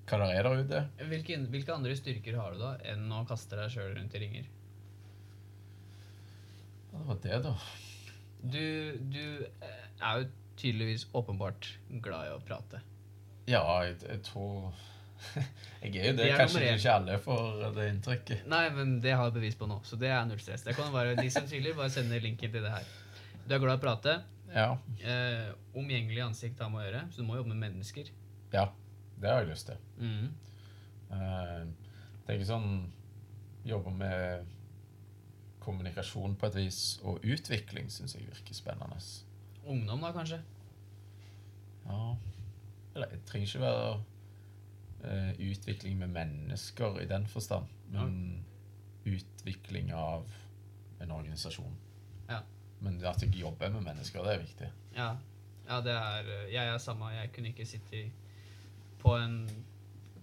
hva 0.09 0.19
det 0.21 0.27
er 0.33 0.47
der 0.47 0.63
ute. 0.65 0.81
Hvilke, 1.11 1.37
hvilke 1.53 1.73
andre 1.77 1.95
styrker 1.97 2.35
har 2.41 2.53
du 2.53 2.59
da 2.61 2.73
enn 2.91 3.07
å 3.15 3.23
kaste 3.29 3.57
deg 3.57 3.71
sjøl 3.71 3.93
rundt 3.95 4.17
i 4.17 4.21
ringer? 4.25 4.49
Det 6.95 7.07
var 7.07 7.21
det, 7.23 7.39
da. 7.43 7.53
Du, 8.41 8.97
du 9.11 9.23
eh, 9.45 9.87
er 10.01 10.19
jo 10.21 10.27
tydeligvis 10.59 11.07
åpenbart 11.13 11.69
glad 12.03 12.29
i 12.29 12.35
å 12.35 12.41
prate. 12.45 12.81
Ja, 13.49 13.63
jeg, 13.85 13.97
jeg 14.05 14.21
tror 14.25 14.73
Jeg 15.81 15.95
er 15.95 16.07
jo 16.09 16.13
det. 16.15 16.19
Det 16.19 16.29
er 16.29 16.39
Kanskje 16.41 16.63
ikke 16.75 16.93
alle 16.99 17.17
får 17.23 17.65
det 17.75 17.89
inntrykket. 17.93 18.45
Nei, 18.51 18.63
men 18.75 18.95
det 19.03 19.15
har 19.15 19.29
jeg 19.29 19.37
bevis 19.37 19.57
på 19.59 19.67
nå, 19.69 19.79
så 19.87 19.99
det 19.99 20.09
er 20.11 20.23
null 20.29 20.41
stress. 20.43 20.65
Det 20.65 20.75
kan 20.77 20.93
være 20.93 21.17
De 21.19 21.27
som 21.33 21.45
tviler, 21.47 21.75
bare 21.77 21.93
sender 21.93 22.23
linken 22.23 22.51
til 22.51 22.65
det 22.65 22.71
her. 22.73 22.87
Du 23.45 23.55
er 23.55 23.61
glad 23.61 23.77
i 23.77 23.79
å 23.79 23.83
prate. 23.83 24.15
Ja. 24.55 24.69
Eh, 25.01 25.51
omgjengelig 25.77 26.23
ansikt 26.25 26.61
har 26.61 26.71
med 26.71 26.83
å 26.83 26.87
gjøre, 26.87 27.05
så 27.11 27.21
du 27.21 27.27
må 27.27 27.39
jobbe 27.39 27.53
med 27.53 27.63
mennesker. 27.67 28.11
ja. 28.55 28.69
Det 29.15 29.29
har 29.31 29.45
jeg 29.45 29.47
lyst 29.53 29.69
til. 29.69 29.77
Mm. 29.97 30.25
Eh, 31.15 31.61
det 32.25 32.33
er 32.33 32.39
ikke 32.39 32.49
sånn 32.49 32.71
Jobbe 33.65 33.89
med 33.97 34.49
kommunikasjon 35.65 36.35
på 36.39 36.49
et 36.49 36.57
vis, 36.59 36.81
og 37.03 37.23
utvikling 37.25 37.89
syns 37.91 38.15
jeg 38.15 38.27
virker 38.27 38.57
spennende. 38.57 38.99
Ungdom, 39.65 40.03
da, 40.05 40.11
kanskje? 40.13 40.41
Ja 41.85 42.15
Eller 42.95 43.09
det 43.11 43.23
trenger 43.25 43.47
ikke 43.47 43.61
være 43.61 43.89
uh, 45.05 45.31
utvikling 45.51 45.97
med 45.99 46.13
mennesker 46.13 46.99
i 47.01 47.07
den 47.09 47.27
forstand, 47.27 47.65
men 47.91 48.45
utvikling 49.05 49.91
av 49.93 50.29
en 51.01 51.11
organisasjon. 51.11 51.75
Ja. 52.29 52.39
Men 52.79 52.97
at 53.05 53.21
jeg 53.21 53.35
jobber 53.35 53.69
med 53.69 53.81
mennesker, 53.81 54.23
det 54.23 54.33
er 54.33 54.41
viktig. 54.41 54.71
Ja. 54.95 55.09
ja, 55.67 55.81
det 55.81 55.93
er 55.93 56.29
eh, 56.31 56.53
Jeg 56.53 56.67
er 56.73 56.77
samme. 56.77 57.09
Jeg 57.13 57.31
kunne 57.35 57.51
ikke 57.51 57.65
sitte 57.65 58.11
på 58.99 59.15
en 59.17 59.49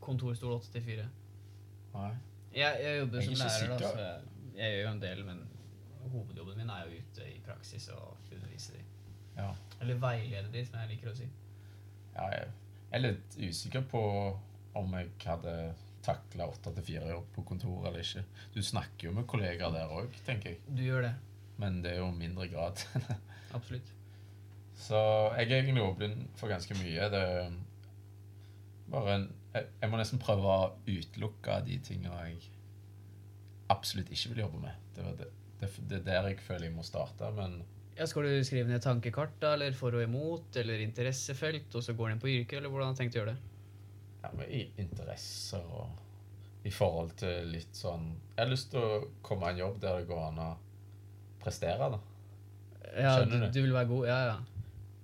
kontorstol 0.00 0.56
8 0.56 0.72
til 0.72 0.82
4. 0.82 1.08
Nei. 1.94 2.12
Jeg, 2.54 2.80
jeg 2.84 2.98
jobber 2.98 3.20
Jeg 3.20 3.24
som 3.24 3.46
lærer, 3.46 3.78
da, 3.78 3.90
så 3.90 3.98
jeg, 3.98 4.31
jeg 4.56 4.76
gjør 4.76 4.82
jo 4.82 4.92
en 4.92 5.02
del, 5.02 5.22
men 5.26 5.44
hovedjobben 6.12 6.58
min 6.58 6.72
er 6.72 6.88
jo 6.88 6.98
ute 7.02 7.28
i 7.30 7.38
praksis 7.46 7.88
og 7.94 8.32
undervise 8.32 8.76
de. 8.76 8.82
Ja. 9.36 9.52
Eller 9.80 10.00
veilede 10.02 10.52
de, 10.52 10.64
som 10.66 10.80
jeg 10.80 10.92
liker 10.94 11.12
å 11.12 11.16
si. 11.16 11.28
Ja, 12.12 12.28
jeg 12.34 12.50
er 12.92 13.04
litt 13.06 13.38
usikker 13.40 13.86
på 13.88 14.02
om 14.78 14.94
jeg 14.98 15.12
hadde 15.24 15.56
takla 16.02 16.48
åtte 16.50 16.72
til 16.76 16.84
fire 16.84 17.10
jobb 17.12 17.28
på 17.36 17.44
kontoret 17.52 17.90
eller 17.90 18.04
ikke. 18.04 18.24
Du 18.54 18.60
snakker 18.64 19.08
jo 19.08 19.16
med 19.16 19.28
kollegaer 19.30 19.74
der 19.74 19.92
òg, 19.94 20.16
tenker 20.26 20.52
jeg. 20.54 20.62
Du 20.66 20.82
gjør 20.84 21.06
det. 21.06 21.12
Men 21.62 21.82
det 21.84 21.94
er 21.94 22.00
jo 22.02 22.10
mindre 22.16 22.48
grad. 22.50 22.82
Absolutt. 23.56 23.92
Så 24.82 24.98
jeg 25.36 25.46
er 25.46 25.60
egentlig 25.60 25.84
åpen 25.84 26.16
for 26.36 26.50
ganske 26.50 26.74
mye. 26.80 27.08
Det 27.12 27.20
er 27.22 27.52
bare 28.90 29.14
en, 29.14 29.28
jeg, 29.54 29.68
jeg 29.80 29.92
må 29.92 30.00
nesten 30.00 30.20
prøve 30.22 30.56
å 30.56 30.72
utelukke 30.88 31.60
de 31.68 31.78
tingene 31.86 32.24
jeg 32.26 32.51
absolutt 33.72 34.10
ikke 34.12 34.32
vil 34.34 34.42
jobbe 34.44 34.60
med. 34.62 34.76
Det, 34.96 35.04
er 35.08 35.16
det, 35.22 35.28
det, 35.60 35.70
det 35.90 35.98
er 36.00 36.04
der 36.10 36.28
jeg 36.32 36.40
føler 36.44 36.68
jeg 36.68 36.74
må 36.76 36.84
starte. 36.86 37.30
Men 37.36 37.62
Ja, 37.98 38.06
skal 38.08 38.24
du 38.28 38.44
skrive 38.44 38.68
ned 38.70 38.80
tankekart, 38.84 39.34
da, 39.42 39.54
eller 39.56 39.74
for 39.76 39.92
og 39.98 40.02
imot, 40.06 40.56
eller 40.56 40.80
interessefelt, 40.84 41.74
og 41.76 41.84
så 41.84 41.92
går 41.96 42.08
du 42.08 42.14
inn 42.16 42.22
på 42.22 42.30
yrket, 42.32 42.58
eller 42.60 42.72
hvordan 42.72 42.88
har 42.92 42.96
du 42.96 43.02
tenkt 43.02 43.16
å 43.18 43.22
gjøre 43.22 43.34
det? 43.34 43.48
ja, 44.22 44.30
med 44.38 44.52
i- 44.54 44.70
interesser 44.78 45.64
og 45.66 45.98
i 46.64 46.70
forhold 46.70 47.10
til 47.18 47.48
litt 47.50 47.74
sånn 47.74 48.04
Jeg 48.36 48.44
har 48.44 48.50
lyst 48.52 48.68
til 48.70 48.78
å 48.86 49.00
komme 49.26 49.48
i 49.48 49.54
en 49.56 49.58
jobb 49.64 49.80
der 49.82 49.96
det 49.98 50.06
går 50.08 50.20
an 50.28 50.38
å 50.38 50.50
prestere, 51.42 51.88
da. 51.96 51.98
Ja, 52.94 53.16
Skjønner 53.18 53.46
du? 53.48 53.50
du 53.56 53.62
vil 53.64 53.72
være 53.74 53.88
god? 53.90 54.06
Ja, 54.06 54.18
ja. 54.30 54.36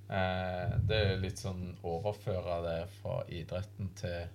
Eh, 0.09 0.77
det 0.89 0.97
er 1.05 1.19
litt 1.21 1.41
sånn 1.43 1.65
overføre 1.85 2.61
det 2.65 2.77
fra 3.01 3.19
idretten 3.29 3.91
til 3.99 4.29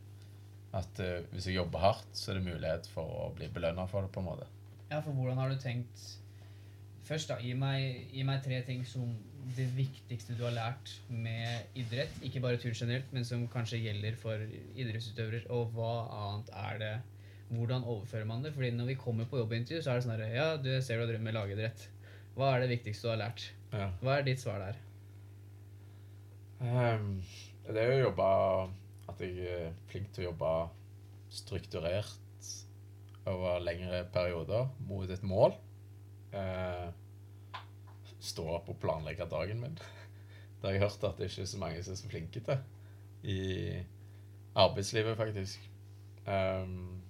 at 0.73 0.99
uh, 1.03 1.19
hvis 1.33 1.47
jeg 1.49 1.59
jobber 1.59 1.83
hardt, 1.83 2.09
så 2.17 2.31
er 2.31 2.39
det 2.39 2.47
mulighet 2.47 2.89
for 2.89 3.05
å 3.25 3.29
bli 3.38 3.49
belønna 3.53 3.86
for 3.89 4.05
det, 4.05 4.12
på 4.13 4.23
en 4.23 4.29
måte. 4.31 4.49
Ja, 4.89 4.99
for 4.99 5.13
hvordan 5.13 5.39
har 5.41 5.53
du 5.53 5.62
tenkt 5.62 6.03
Først, 7.03 7.27
da, 7.27 7.36
gi 7.43 7.51
meg, 7.59 8.05
gi 8.15 8.21
meg 8.23 8.39
tre 8.45 8.62
ting 8.63 8.86
som 8.88 9.09
det 9.57 9.65
viktigste 9.75 10.38
du 10.39 10.45
har 10.45 10.53
lært 10.55 10.93
med 11.12 11.75
idrett. 11.75 12.13
Ikke 12.23 12.39
bare 12.43 12.59
tur 12.62 12.71
generelt, 12.71 13.09
men 13.12 13.25
som 13.27 13.41
kanskje 13.51 13.81
gjelder 13.83 14.15
for 14.21 14.39
idrettsutøvere. 14.39 15.41
Og 15.51 15.73
hva 15.75 15.95
annet 16.19 16.53
er 16.67 16.79
det 16.83 16.93
Hvordan 17.53 17.83
overfører 17.83 18.25
man 18.25 18.41
det? 18.41 18.53
Fordi 18.55 18.71
når 18.71 18.88
vi 18.88 18.93
kommer 18.97 19.27
på 19.29 19.38
jobbintervju, 19.38 19.81
så 19.83 19.91
er 19.91 19.99
det 19.99 20.05
sånn 20.05 20.15
her 20.15 20.31
Ja, 20.31 20.45
du 20.57 20.71
ser 20.81 20.97
du 20.97 21.03
har 21.03 21.12
drømt 21.12 21.27
med 21.27 21.36
lagidrett. 21.36 21.83
Hva 22.38 22.53
er 22.53 22.63
det 22.63 22.71
viktigste 22.71 23.05
du 23.05 23.12
har 23.12 23.19
lært? 23.19 23.43
Ja. 23.75 23.89
Hva 23.99 24.15
er 24.15 24.25
ditt 24.25 24.41
svar 24.41 24.63
der? 24.63 24.79
Um, 26.63 27.19
det 27.67 27.83
er 27.83 27.91
jo 27.91 27.99
å 27.99 28.05
jobbe 28.07 28.29
At 29.13 29.21
jeg 29.21 29.45
er 29.45 29.78
flink 29.91 30.10
til 30.13 30.26
å 30.26 30.32
jobbe 30.32 30.52
strukturert 31.34 32.49
over 33.30 33.62
lengre 33.63 34.04
perioder 34.13 34.67
mot 34.89 35.10
et 35.10 35.23
mål. 35.23 35.56
Eh, 36.34 36.89
stå 38.23 38.45
opp 38.58 38.71
og 38.73 38.80
planlegge 38.82 39.30
dagen 39.30 39.62
min. 39.62 39.78
Det 40.60 40.69
har 40.69 40.78
jeg 40.78 40.86
hørt 40.86 41.04
at 41.04 41.17
det 41.19 41.28
ikke 41.28 41.43
er 41.43 41.52
så 41.52 41.60
mange 41.60 41.84
som 41.84 41.93
er 41.93 41.99
så 41.99 42.10
flinke 42.10 42.41
til 42.43 42.60
i 43.23 43.39
arbeidslivet, 44.56 45.17
faktisk. 45.19 45.69
Ehm, 46.28 47.02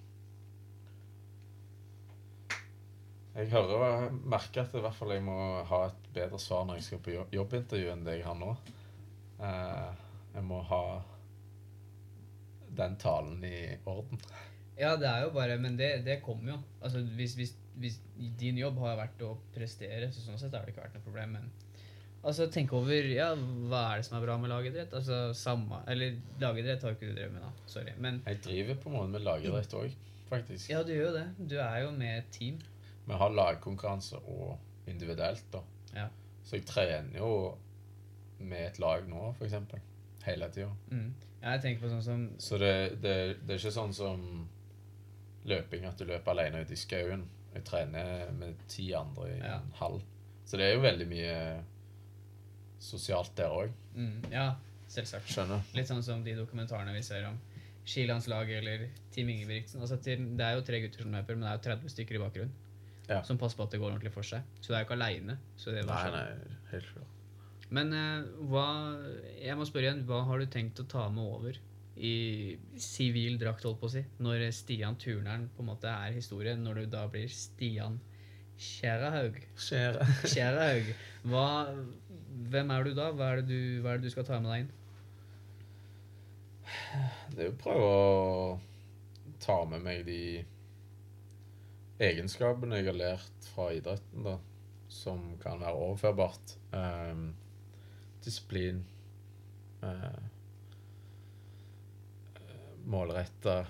jeg 3.34 3.50
hører 3.50 3.84
og 3.86 4.18
merker 4.26 4.62
at 4.62 4.74
i 4.74 4.82
hvert 4.82 4.98
fall 4.98 5.14
jeg 5.14 5.22
må 5.26 5.38
ha 5.70 5.80
et 5.86 6.08
bedre 6.14 6.38
svar 6.42 6.66
når 6.66 6.80
jeg 6.80 6.86
skal 6.88 7.02
på 7.02 7.14
jobbintervju 7.34 7.92
enn 7.92 8.04
det 8.06 8.18
jeg 8.18 8.26
har 8.26 8.38
nå. 8.38 8.50
Eh, 9.38 10.04
jeg 10.34 10.46
må 10.50 10.60
ha 10.66 10.82
den 12.76 12.96
talen 13.00 13.44
i 13.44 13.58
orden. 13.90 14.20
Ja, 14.78 14.96
det 14.98 15.06
er 15.06 15.22
jo 15.22 15.30
bare 15.30 15.54
Men 15.62 15.76
det, 15.78 15.90
det 16.06 16.16
kommer 16.22 16.52
jo. 16.52 16.56
Altså, 16.82 17.02
hvis, 17.18 17.34
hvis, 17.38 17.52
hvis 17.78 18.00
din 18.40 18.58
jobb 18.58 18.78
har 18.82 18.96
vært 18.98 19.20
å 19.22 19.36
prestere, 19.54 20.08
så 20.12 20.24
sånn 20.24 20.40
sett 20.40 20.54
har 20.56 20.64
det 20.66 20.74
ikke 20.74 20.82
vært 20.82 20.96
noe 20.98 21.04
problem. 21.06 21.36
Men 21.38 21.50
altså, 22.24 22.48
tenk 22.50 22.72
over 22.74 23.06
ja, 23.06 23.28
hva 23.70 23.84
er 23.92 24.02
det 24.02 24.08
som 24.08 24.18
er 24.18 24.26
bra 24.26 24.36
med 24.42 24.50
lagidrett? 24.50 24.94
Altså, 24.98 25.20
samme 25.38 25.82
Eller 25.90 26.16
lagidrett 26.42 26.82
har 26.82 26.94
jo 26.94 26.98
ikke 26.98 27.12
du 27.12 27.14
drevet 27.20 27.36
med, 27.36 27.46
da. 27.46 27.70
Sorry. 27.70 27.94
Men 27.98 28.22
Jeg 28.26 28.42
driver 28.48 28.80
på 28.82 28.90
en 28.90 28.96
måte 28.98 29.14
med 29.14 29.26
lagidrett 29.28 29.78
òg, 29.78 29.94
faktisk. 30.30 30.70
ja, 30.74 30.82
du 30.82 30.90
gjør 30.96 31.06
jo 31.12 31.16
det. 31.20 31.26
Du 31.54 31.56
er 31.62 31.78
jo 31.84 31.90
med 31.94 32.18
et 32.18 32.32
team. 32.34 32.58
Vi 33.06 33.20
har 33.20 33.34
lagkonkurranse 33.36 34.18
og 34.24 34.58
individuelt, 34.90 35.44
da. 35.52 35.60
Ja. 35.94 36.08
Så 36.44 36.58
jeg 36.58 36.66
trener 36.66 37.18
jo 37.20 37.30
med 38.44 38.66
et 38.72 38.78
lag 38.82 39.06
nå, 39.08 39.34
eksempel. 39.44 39.80
Hele 40.24 40.48
tida. 40.52 40.70
Mm. 40.90 41.12
Jeg 41.44 41.60
tenker 41.60 41.84
på 41.84 41.90
sånn 41.92 42.02
som 42.02 42.20
Så 42.40 42.58
det, 42.58 42.72
det, 43.04 43.14
det 43.44 43.54
er 43.56 43.60
ikke 43.60 43.72
sånn 43.74 43.92
som 43.94 44.22
løping, 45.44 45.84
at 45.84 45.98
du 46.00 46.06
løper 46.08 46.32
alene 46.32 46.62
ute 46.64 46.72
i 46.72 46.80
skauen. 46.80 47.26
Jeg 47.54 47.64
trener 47.68 48.30
med 48.32 48.56
ti 48.68 48.88
andre 48.96 49.28
i 49.34 49.38
Ja. 49.38 49.58
en 49.60 49.72
hall. 49.80 50.00
Så 50.48 50.56
det 50.56 50.66
er 50.70 50.74
jo 50.78 50.80
veldig 50.84 51.06
mye 51.10 51.34
sosialt 52.80 53.34
der 53.36 53.52
òg. 53.52 53.70
mm, 53.94 54.30
Ja, 54.32 54.54
selvsagt. 54.88 55.28
Skjønner. 55.30 55.62
Litt 55.74 55.88
sånn 55.88 56.02
som 56.02 56.24
de 56.24 56.34
dokumentarene 56.36 56.92
vi 56.96 57.02
ser 57.02 57.24
om 57.28 57.38
skilandslaget 57.86 58.58
eller 58.62 58.88
Team 59.12 59.28
Ingebrigtsen. 59.28 59.80
Altså, 59.80 59.96
det 60.02 60.18
er 60.40 60.54
jo 60.56 60.62
tre 60.64 60.80
gutter 60.80 61.02
som 61.04 61.12
løper, 61.12 61.36
men 61.36 61.44
det 61.44 61.50
er 61.52 61.58
jo 61.58 61.76
30 61.76 61.92
stykker 61.92 62.14
i 62.18 62.22
bakgrunnen. 62.24 62.52
Ja. 63.08 63.22
Som 63.22 63.36
passer 63.38 63.56
på 63.58 63.64
at 63.66 63.70
det 63.74 63.80
går 63.80 63.92
ordentlig 63.92 64.12
for 64.14 64.22
seg. 64.24 64.42
Så 64.60 64.72
det 64.72 64.76
er 64.78 64.84
jo 64.84 64.88
ikke 64.88 64.96
aleine. 64.96 65.38
Nei, 65.60 66.10
nei, 66.10 66.56
helt 66.70 66.86
klart. 66.94 67.10
Men 67.74 67.92
eh, 67.96 68.26
hva 68.50 68.66
Jeg 69.40 69.58
må 69.58 69.66
spørre 69.68 69.88
igjen, 69.88 70.04
hva 70.08 70.22
har 70.28 70.40
du 70.40 70.50
tenkt 70.50 70.82
å 70.82 70.88
ta 70.90 71.08
med 71.12 71.24
over 71.24 71.60
i 71.94 72.56
sivil 72.80 73.36
drakt, 73.38 73.62
holdt 73.62 73.78
på 73.78 73.86
å 73.86 73.92
si, 73.92 74.00
når 74.18 74.48
Stian 74.54 74.96
Turneren 74.98 75.46
på 75.54 75.62
en 75.62 75.68
måte 75.68 75.86
er 75.90 76.16
historie, 76.16 76.56
når 76.58 76.82
du 76.82 76.86
da 76.96 77.04
blir 77.10 77.28
Stian 77.30 78.00
Skjærahaug? 78.58 79.38
Skjærahaug. 79.58 80.90
Hvem 82.50 82.72
er 82.74 82.86
du 82.86 82.96
da? 82.98 83.12
Hva 83.14 83.28
er 83.30 83.42
det 83.42 83.46
du, 83.50 83.60
hva 83.82 83.94
er 83.94 84.02
det 84.02 84.10
du 84.10 84.14
skal 84.14 84.26
ta 84.26 84.40
med 84.42 84.50
deg 84.50 84.64
inn? 84.64 84.72
Det 87.34 87.44
er 87.44 87.48
jo 87.48 87.54
å 87.54 87.62
prøve 87.62 87.86
å 87.86 88.58
ta 89.44 89.60
med 89.68 89.84
meg 89.84 90.02
de 90.08 90.42
egenskapene 92.02 92.80
jeg 92.80 92.90
har 92.90 92.98
lært 92.98 93.48
fra 93.54 93.70
idretten, 93.76 94.26
da, 94.26 94.36
som 94.90 95.34
kan 95.42 95.62
være 95.62 95.78
overførbart. 95.86 96.56
Um, 96.74 97.26
disiplin. 98.24 98.82
Uh, 99.82 100.22
Målretta. 102.84 103.66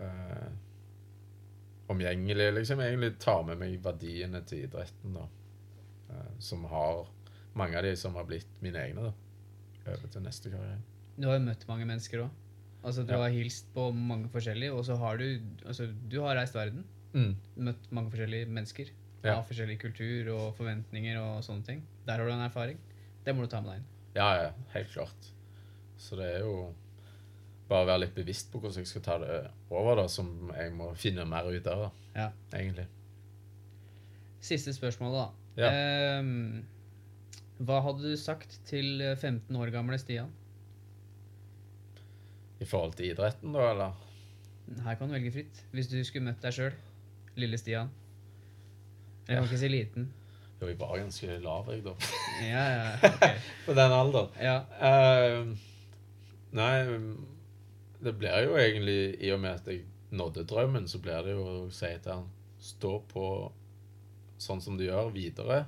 Uh, 0.00 0.48
omgjengelig. 1.88 2.52
Liksom 2.54 2.80
egentlig 2.84 3.14
tar 3.22 3.44
med 3.48 3.60
meg 3.62 3.78
verdiene 3.84 4.42
til 4.46 4.66
idretten, 4.66 5.14
da. 5.16 5.28
eh, 6.10 6.34
som 6.38 6.64
har 6.68 7.06
Mange 7.58 7.78
av 7.78 7.82
de 7.82 7.94
som 7.96 8.14
har 8.14 8.26
blitt 8.28 8.50
mine 8.62 8.78
egne, 8.78 9.08
da. 9.08 9.12
Over 9.90 10.10
til 10.12 10.22
neste 10.22 10.50
karriere. 10.52 10.76
Du 11.18 11.24
har 11.26 11.38
jo 11.38 11.46
møtt 11.46 11.64
mange 11.66 11.86
mennesker 11.88 12.20
òg. 12.22 12.28
Altså, 12.84 13.02
du 13.02 13.12
Ja. 13.14 13.22
har 13.22 13.30
hilst 13.34 13.72
på 13.74 13.88
mange 13.92 14.28
forskjellige, 14.30 14.72
og 14.72 14.84
så 14.84 14.96
har 14.96 15.16
du 15.16 15.40
Altså, 15.66 15.88
du 16.08 16.20
har 16.20 16.36
reist 16.36 16.54
verden. 16.54 16.84
Mm. 17.14 17.34
Møtt 17.56 17.90
mange 17.90 18.10
forskjellige 18.12 18.46
mennesker. 18.46 18.90
Ja. 19.24 19.38
Av 19.38 19.48
forskjellig 19.48 19.78
kultur 19.80 20.28
og 20.36 20.54
forventninger 20.54 21.18
og 21.18 21.42
sånne 21.42 21.64
ting. 21.64 21.82
Der 22.06 22.18
har 22.18 22.26
du 22.26 22.32
en 22.32 22.46
erfaring. 22.50 22.78
Det 23.28 23.34
må 23.36 23.44
du 23.44 23.50
ta 23.52 23.60
med 23.60 23.74
deg 23.74 23.80
inn. 23.82 23.88
Ja, 24.16 24.28
ja, 24.40 24.52
helt 24.72 24.88
klart. 24.94 25.26
Så 26.00 26.16
det 26.16 26.30
er 26.38 26.46
jo 26.46 26.54
bare 27.68 27.84
å 27.84 27.88
være 27.90 28.00
litt 28.06 28.14
bevisst 28.16 28.48
på 28.48 28.62
hvordan 28.62 28.80
jeg 28.80 28.88
skal 28.88 29.04
ta 29.04 29.18
det 29.20 29.34
over, 29.68 29.98
da, 30.00 30.06
som 30.08 30.30
jeg 30.56 30.72
må 30.72 30.86
finne 30.96 31.26
mer 31.28 31.50
ut 31.52 31.66
av, 31.68 31.82
da, 31.84 31.90
Ja. 32.22 32.30
egentlig. 32.56 32.86
Siste 34.40 34.72
spørsmål, 34.72 35.12
da. 35.12 35.26
Ja. 35.60 35.68
Ehm, 35.74 36.64
hva 37.60 37.82
hadde 37.84 38.06
du 38.08 38.16
sagt 38.16 38.60
til 38.70 39.02
15 39.18 39.54
år 39.58 39.72
gamle 39.74 39.98
Stian? 40.00 40.30
I 42.60 42.64
forhold 42.66 42.94
til 42.98 43.12
idretten, 43.12 43.52
da, 43.52 43.68
eller? 43.74 43.92
Her 44.84 44.94
kan 44.98 45.08
du 45.08 45.14
velge 45.14 45.32
fritt. 45.34 45.60
Hvis 45.72 45.88
du 45.92 45.98
skulle 46.04 46.24
møtt 46.30 46.40
deg 46.42 46.54
sjøl, 46.56 46.74
lille 47.38 47.58
Stian. 47.60 47.90
Jeg 49.28 49.36
kan 49.36 49.44
ikke 49.50 49.60
si 49.60 49.68
liten. 49.68 50.08
Jo, 50.58 50.66
jeg 50.66 50.78
var 50.80 50.96
ganske 50.98 51.38
lav, 51.38 51.68
jeg, 51.70 51.84
da. 51.84 51.92
Ja, 52.42 52.62
ja, 52.74 52.86
ok. 53.06 53.26
På 53.66 53.74
den 53.78 53.92
alderen. 53.94 54.32
Ja, 54.42 54.56
Uh, 54.78 55.52
nei, 56.58 56.72
det 58.02 58.14
blir 58.18 58.46
jo 58.46 58.56
egentlig 58.58 58.98
I 59.22 59.30
og 59.34 59.42
med 59.42 59.60
at 59.60 59.70
jeg 59.70 59.84
nådde 60.10 60.46
drømmen, 60.50 60.88
så 60.90 60.98
blir 61.02 61.22
det 61.26 61.36
jo 61.36 61.44
å 61.46 61.56
si 61.74 61.92
til 62.02 62.14
han 62.14 62.28
Stå 62.58 62.96
på 63.06 63.24
sånn 64.42 64.58
som 64.58 64.74
du 64.74 64.82
gjør, 64.82 65.12
videre. 65.14 65.60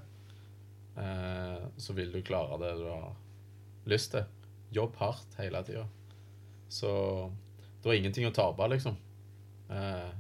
Uh, 0.97 1.70
så 1.78 1.95
vil 1.95 2.11
du 2.11 2.18
klare 2.26 2.59
det 2.59 2.72
du 2.80 2.88
har 2.91 3.12
lyst 3.91 4.11
til. 4.16 4.26
Jobb 4.74 4.99
hardt 4.99 5.38
hele 5.38 5.62
tida. 5.66 5.84
Så 6.66 6.91
det 7.78 7.86
var 7.86 7.95
ingenting 7.95 8.26
å 8.26 8.34
tape, 8.34 8.66
liksom. 8.74 8.99
Uh, 9.70 10.11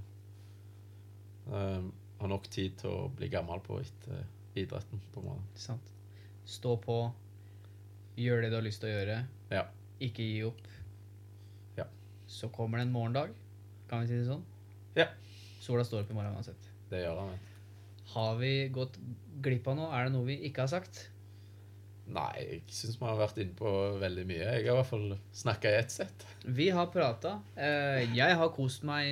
har 1.50 2.30
nok 2.30 2.46
tid 2.54 2.78
til 2.78 2.92
å 2.92 3.08
bli 3.18 3.26
gammel 3.32 3.58
på 3.66 3.80
etter 3.82 4.22
idretten, 4.58 5.00
på 5.14 5.20
en 5.22 5.26
måte. 5.32 5.60
sant. 5.60 5.92
Stå 6.46 6.76
på. 6.82 6.96
Gjør 8.18 8.42
det 8.42 8.50
du 8.50 8.56
har 8.58 8.64
lyst 8.66 8.82
til 8.82 8.90
å 8.90 8.94
gjøre. 8.96 9.18
Ja. 9.52 9.64
Ikke 10.02 10.24
gi 10.24 10.42
opp. 10.48 10.64
Ja. 11.76 11.86
Så 12.26 12.48
kommer 12.52 12.78
det 12.80 12.88
en 12.88 12.92
morgendag. 12.96 13.30
Kan 13.90 14.02
vi 14.02 14.10
si 14.10 14.18
det 14.18 14.26
sånn? 14.26 14.42
Ja. 14.96 15.06
Sola 15.60 15.84
står 15.86 16.04
opp 16.04 16.10
i 16.10 16.16
morgen 16.18 16.34
uansett. 16.34 16.68
Det 16.90 17.04
gjør 17.04 17.20
den. 17.22 17.30
vet. 17.36 17.46
Har 18.10 18.36
vi 18.40 18.52
gått 18.74 18.98
glipp 19.44 19.68
av 19.70 19.76
noe? 19.78 19.90
Er 19.94 20.08
det 20.08 20.14
noe 20.16 20.26
vi 20.26 20.40
ikke 20.48 20.64
har 20.66 20.72
sagt? 20.72 21.04
Nei, 22.10 22.30
jeg 22.42 22.62
syns 22.74 22.96
vi 22.98 23.06
har 23.06 23.18
vært 23.20 23.38
inne 23.38 23.54
på 23.54 23.70
veldig 24.02 24.24
mye. 24.26 24.40
Jeg 24.42 24.64
har 24.66 24.72
i 24.74 24.78
hvert 24.80 24.88
fall 24.88 25.12
snakka 25.36 25.70
i 25.70 25.78
ett 25.78 25.92
sett. 25.94 26.24
Vi 26.42 26.66
har 26.74 26.88
prata. 26.90 27.36
Jeg 27.54 28.38
har 28.40 28.50
kost 28.56 28.82
meg 28.88 29.06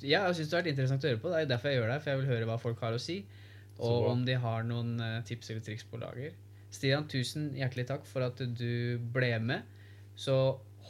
Jeg 0.00 0.34
syns 0.36 0.48
det 0.48 0.54
har 0.56 0.62
vært 0.62 0.70
interessant 0.72 1.04
å 1.04 1.10
høre 1.10 1.20
på. 1.20 1.32
Det 1.34 1.42
er 1.42 1.50
derfor 1.50 1.68
jeg 1.68 1.80
gjør 1.82 1.92
det, 1.92 1.98
for 2.00 2.12
jeg 2.12 2.22
vil 2.22 2.30
høre 2.32 2.48
hva 2.48 2.56
folk 2.62 2.80
har 2.86 2.96
å 2.96 3.02
si. 3.02 3.18
Og 3.80 4.08
om 4.12 4.24
de 4.26 4.36
har 4.40 4.64
noen 4.68 4.96
eh, 5.00 5.18
tips 5.28 5.52
eller 5.52 5.64
triks 5.64 5.86
på 5.88 6.00
lager. 6.00 6.36
Stian, 6.70 7.08
tusen 7.10 7.50
hjertelig 7.58 7.88
takk 7.90 8.06
for 8.06 8.24
at 8.26 8.38
du 8.38 9.00
ble 9.14 9.32
med. 9.42 9.66
Så 10.20 10.34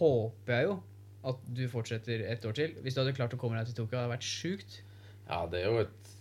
håper 0.01 0.57
jeg 0.57 0.68
jo 0.68 0.78
at 1.30 1.43
du 1.57 1.66
fortsetter 1.70 2.24
et 2.32 2.45
år 2.49 2.57
til. 2.57 2.76
Hvis 2.84 2.97
du 2.97 3.03
hadde 3.03 3.16
klart 3.16 3.34
å 3.36 3.41
komme 3.41 3.59
deg 3.59 3.70
til 3.70 3.82
Tokyo, 3.82 3.99
hadde 3.99 4.09
det 4.09 4.16
vært 4.16 4.28
sjukt. 4.28 4.80
Ja, 5.28 5.45
det 5.51 5.62
er 5.62 5.68
jo 5.68 5.82
et 5.84 6.14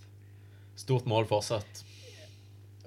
stort 0.80 1.08
mål 1.10 1.28
fortsatt. 1.30 1.84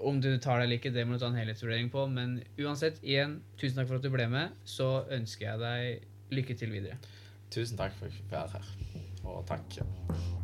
Om 0.03 0.21
du 0.23 0.31
tar 0.43 0.59
det 0.59 0.67
eller 0.67 0.81
ikke, 0.81 0.93
det 0.95 1.07
må 1.07 1.17
du 1.17 1.23
ta 1.23 1.31
en 1.31 1.39
helhetsvurdering 1.39 1.91
på. 1.93 2.07
Men 2.11 2.41
uansett, 2.61 3.01
igjen, 3.05 3.41
tusen 3.61 3.81
takk 3.81 3.91
for 3.91 4.01
at 4.01 4.07
du 4.07 4.13
ble 4.15 4.29
med. 4.33 4.55
Så 4.69 4.91
ønsker 5.15 5.51
jeg 5.51 5.63
deg 5.63 6.37
lykke 6.37 6.59
til 6.59 6.75
videre. 6.75 7.01
Tusen 7.53 7.81
takk 7.81 7.97
for 7.99 8.09
at 8.09 8.15
jeg 8.15 8.23
fikk 8.23 8.33
være 8.33 8.57
her. 8.57 9.19
Og 9.23 9.45
takk. 9.49 10.41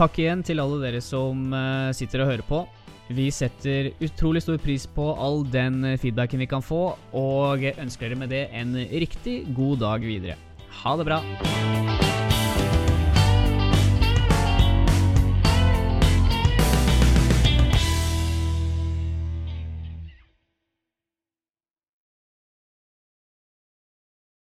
Takk 0.00 0.16
igjen 0.16 0.40
til 0.40 0.62
alle 0.62 0.78
dere 0.80 1.00
som 1.04 1.50
eh, 1.52 1.90
sitter 1.92 2.22
og 2.22 2.30
hører 2.30 2.46
på. 2.48 2.62
Vi 3.12 3.26
setter 3.34 3.90
utrolig 4.00 4.40
stor 4.40 4.56
pris 4.62 4.86
på 4.88 5.10
all 5.12 5.42
den 5.52 5.82
eh, 5.84 5.98
feedbacken 6.00 6.40
vi 6.40 6.48
kan 6.48 6.64
få, 6.64 6.94
og 7.12 7.66
ønsker 7.68 8.08
dere 8.08 8.22
med 8.22 8.32
det 8.32 8.46
en 8.56 8.72
riktig 8.80 9.42
god 9.52 9.84
dag 9.84 10.08
videre. 10.08 10.40
Ha 10.80 10.96
det 10.96 11.10
bra. 11.10 11.20